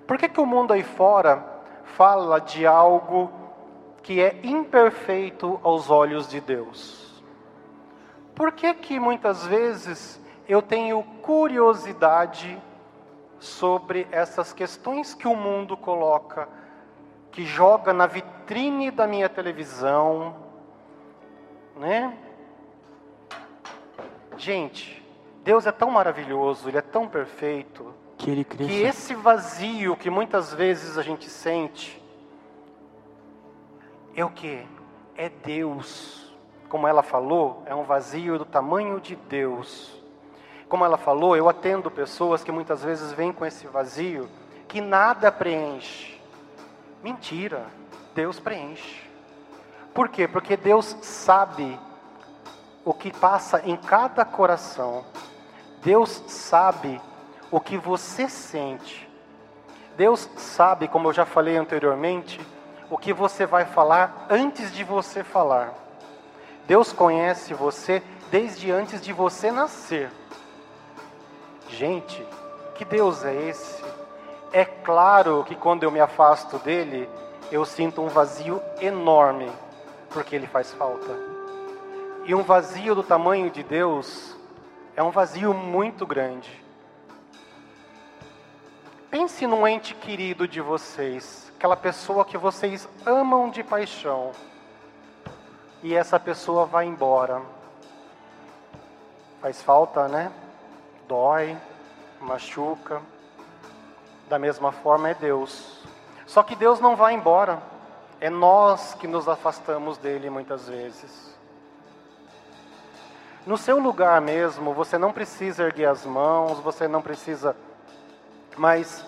[0.05, 1.43] por que, que o mundo aí fora
[1.83, 3.31] fala de algo
[4.03, 7.23] que é imperfeito aos olhos de Deus?
[8.35, 12.61] Por que, que muitas vezes eu tenho curiosidade
[13.39, 16.47] sobre essas questões que o mundo coloca,
[17.31, 20.50] que joga na vitrine da minha televisão,
[21.81, 22.15] né?
[24.37, 25.03] Gente,
[25.43, 28.71] Deus é tão maravilhoso, Ele é tão perfeito, que, ele cresça.
[28.71, 31.99] que esse vazio que muitas vezes a gente sente,
[34.15, 34.63] é o que?
[35.17, 36.31] É Deus.
[36.69, 39.99] Como ela falou, é um vazio do tamanho de Deus.
[40.69, 44.29] Como ela falou, eu atendo pessoas que muitas vezes vêm com esse vazio
[44.67, 46.21] que nada preenche.
[47.03, 47.65] Mentira,
[48.13, 49.10] Deus preenche.
[49.93, 50.27] Por quê?
[50.27, 51.77] Porque Deus sabe
[52.85, 55.03] o que passa em cada coração.
[55.83, 57.01] Deus sabe
[57.49, 59.09] o que você sente.
[59.97, 62.39] Deus sabe, como eu já falei anteriormente,
[62.89, 65.73] o que você vai falar antes de você falar.
[66.65, 70.09] Deus conhece você desde antes de você nascer.
[71.67, 72.25] Gente,
[72.75, 73.83] que Deus é esse?
[74.53, 77.09] É claro que quando eu me afasto dele,
[77.51, 79.51] eu sinto um vazio enorme
[80.13, 81.15] porque ele faz falta.
[82.25, 84.35] E um vazio do tamanho de Deus
[84.95, 86.61] é um vazio muito grande.
[89.09, 94.31] Pense num ente querido de vocês, aquela pessoa que vocês amam de paixão,
[95.83, 97.41] e essa pessoa vai embora.
[99.41, 100.31] Faz falta, né?
[101.07, 101.57] Dói,
[102.21, 103.01] machuca.
[104.29, 105.81] Da mesma forma é Deus.
[106.27, 107.61] Só que Deus não vai embora.
[108.21, 111.35] É nós que nos afastamos dele muitas vezes.
[113.47, 117.55] No seu lugar mesmo, você não precisa erguer as mãos, você não precisa.
[118.55, 119.03] Mas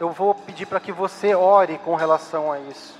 [0.00, 2.98] eu vou pedir para que você ore com relação a isso.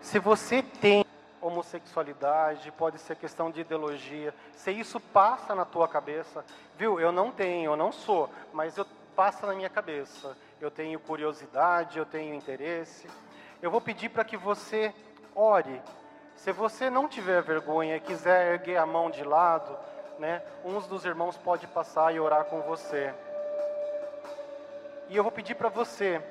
[0.00, 1.04] Se você tem
[1.38, 6.42] homossexualidade, pode ser questão de ideologia, se isso passa na tua cabeça,
[6.78, 6.98] viu?
[6.98, 10.34] Eu não tenho, eu não sou, mas eu passa na minha cabeça.
[10.58, 13.06] Eu tenho curiosidade, eu tenho interesse
[13.66, 14.94] eu vou pedir para que você
[15.34, 15.82] ore.
[16.36, 19.76] Se você não tiver vergonha e quiser erguer a mão de lado,
[20.20, 23.12] né, uns dos irmãos pode passar e orar com você.
[25.08, 26.22] E eu vou pedir para você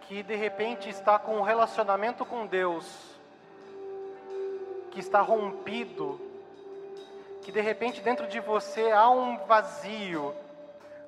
[0.00, 3.14] que de repente está com um relacionamento com Deus
[4.90, 6.18] que está rompido,
[7.42, 10.34] que de repente dentro de você há um vazio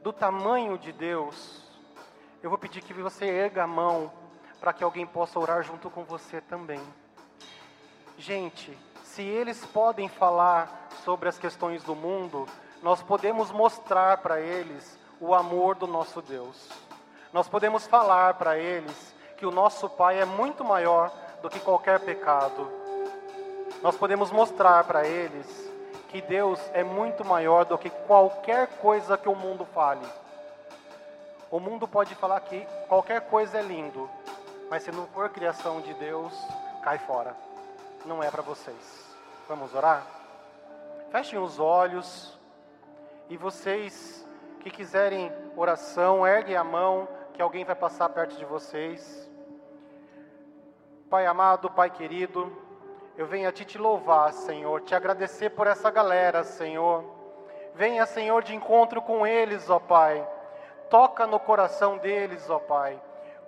[0.02, 1.70] do tamanho de Deus
[2.42, 4.10] eu vou pedir que você erga a mão
[4.60, 6.80] para que alguém possa orar junto com você também.
[8.18, 12.46] Gente, se eles podem falar sobre as questões do mundo,
[12.82, 16.68] nós podemos mostrar para eles o amor do nosso Deus.
[17.32, 21.10] Nós podemos falar para eles que o nosso Pai é muito maior
[21.42, 22.70] do que qualquer pecado.
[23.82, 25.70] Nós podemos mostrar para eles
[26.08, 30.06] que Deus é muito maior do que qualquer coisa que o mundo fale.
[31.50, 34.08] O mundo pode falar que qualquer coisa é lindo,
[34.70, 36.32] mas se não for criação de Deus,
[36.80, 37.36] cai fora.
[38.06, 39.16] Não é para vocês.
[39.48, 40.06] Vamos orar?
[41.10, 42.38] Fechem os olhos
[43.28, 44.24] e vocês
[44.60, 49.28] que quiserem oração, erguem a mão, que alguém vai passar perto de vocês.
[51.10, 52.56] Pai amado, Pai querido,
[53.16, 57.04] eu venho a Ti te louvar, Senhor, te agradecer por essa galera, Senhor.
[57.74, 60.24] Venha, Senhor, de encontro com eles, ó Pai.
[60.88, 63.00] Toca no coração deles, ó Pai.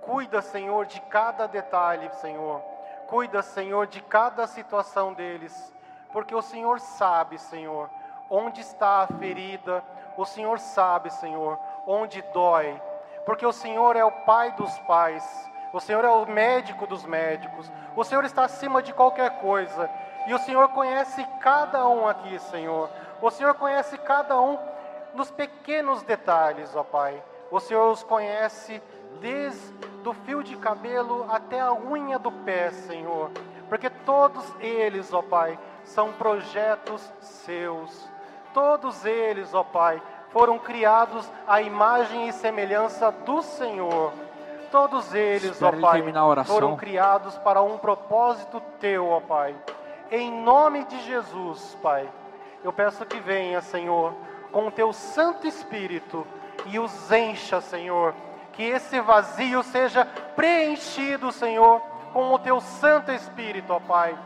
[0.03, 2.61] Cuida, Senhor, de cada detalhe, Senhor.
[3.07, 5.73] Cuida, Senhor, de cada situação deles,
[6.13, 7.89] porque o Senhor sabe, Senhor,
[8.29, 9.83] onde está a ferida,
[10.17, 12.81] o Senhor sabe, Senhor, onde dói,
[13.25, 15.25] porque o Senhor é o Pai dos pais,
[15.73, 19.89] o Senhor é o médico dos médicos, o Senhor está acima de qualquer coisa,
[20.27, 22.91] e o Senhor conhece cada um aqui, Senhor,
[23.21, 24.59] o Senhor conhece cada um
[25.15, 28.83] nos pequenos detalhes, ó Pai, o Senhor os conhece
[29.21, 33.31] desde do fio de cabelo até a unha do pé, Senhor,
[33.69, 38.11] porque todos eles, ó Pai, são projetos seus.
[38.53, 44.13] Todos eles, ó Pai, foram criados à imagem e semelhança do Senhor.
[44.71, 46.03] Todos eles, ó Pai,
[46.45, 49.55] foram criados para um propósito teu, ó Pai.
[50.11, 52.09] Em nome de Jesus, Pai,
[52.63, 54.13] eu peço que venha, Senhor,
[54.51, 56.27] com o teu Santo Espírito
[56.67, 58.15] e os encha, Senhor
[58.53, 60.05] que esse vazio seja
[60.37, 61.81] preenchido, Senhor,
[62.13, 64.17] com o teu Santo Espírito, ó Pai.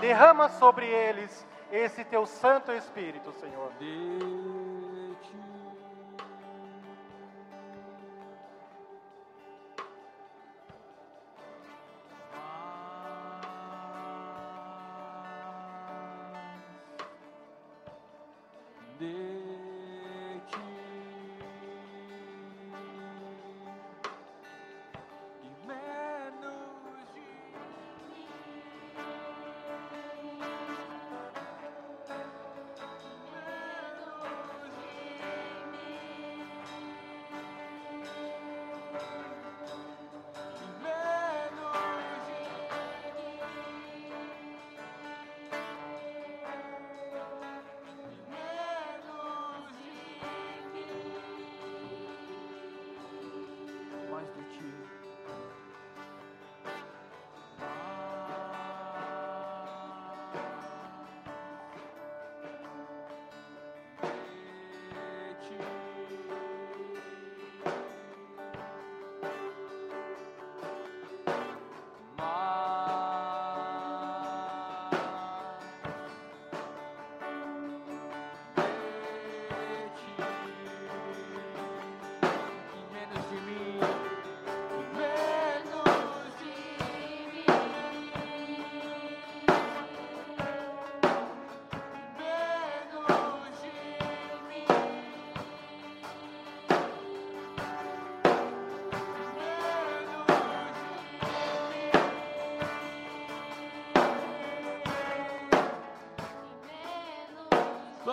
[0.00, 3.72] Derrama sobre eles esse teu Santo Espírito, Senhor.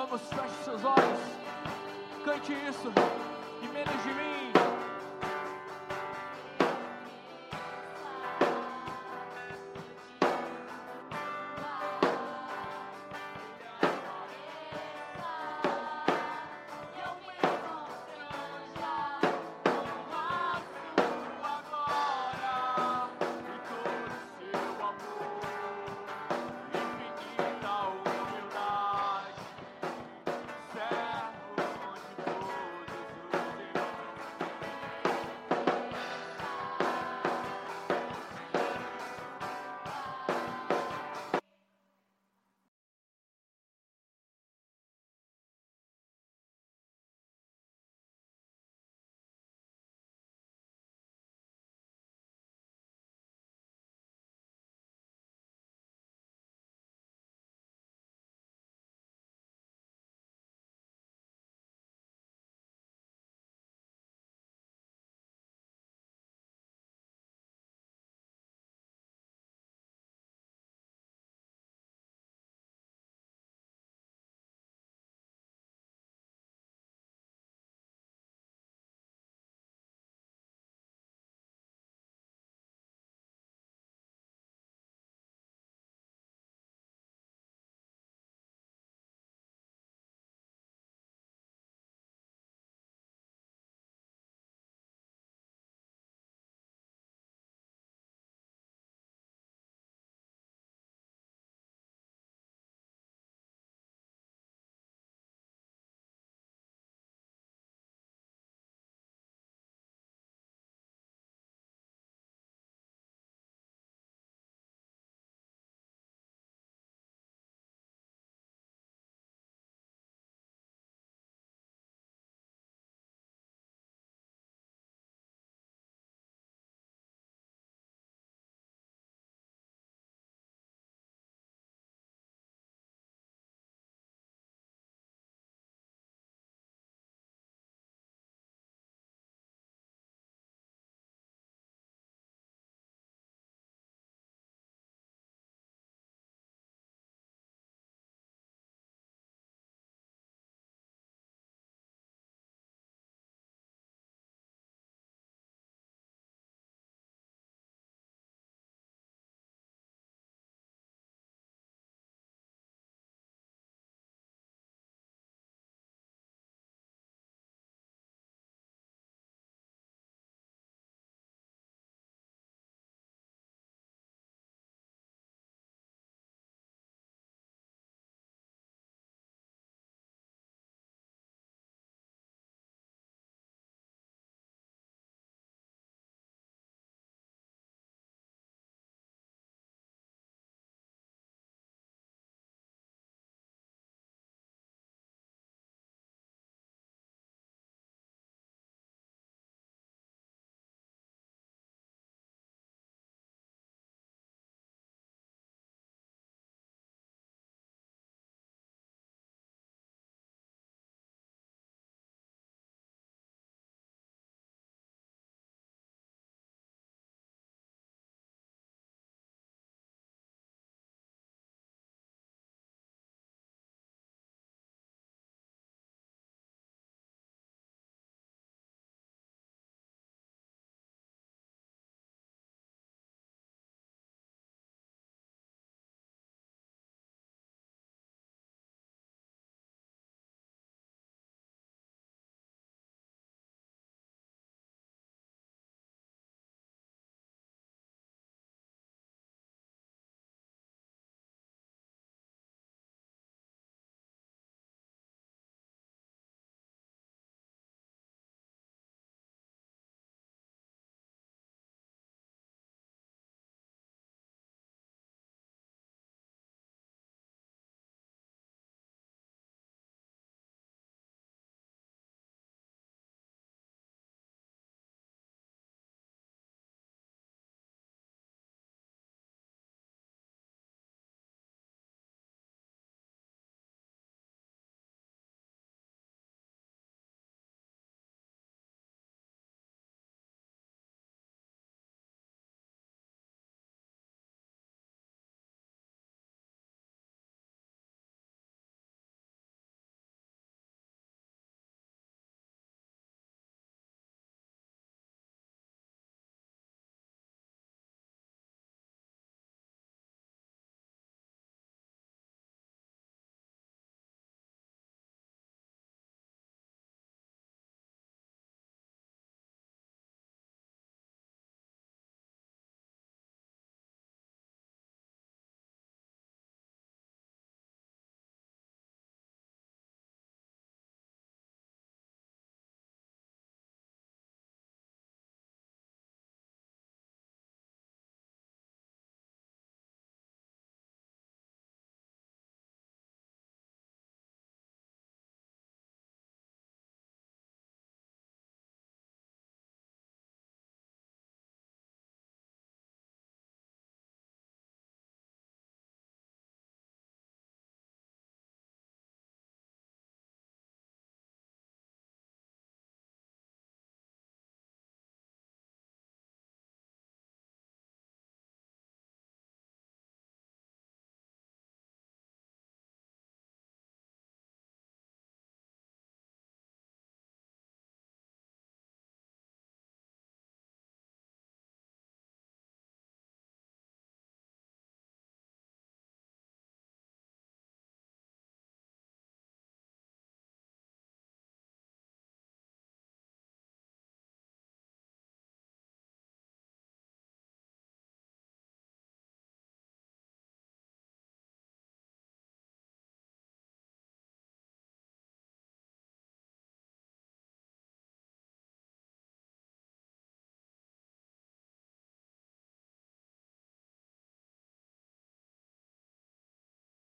[0.03, 1.19] Vamos, feche seus olhos.
[2.25, 2.91] Cante isso.
[3.61, 4.32] E menos de mim.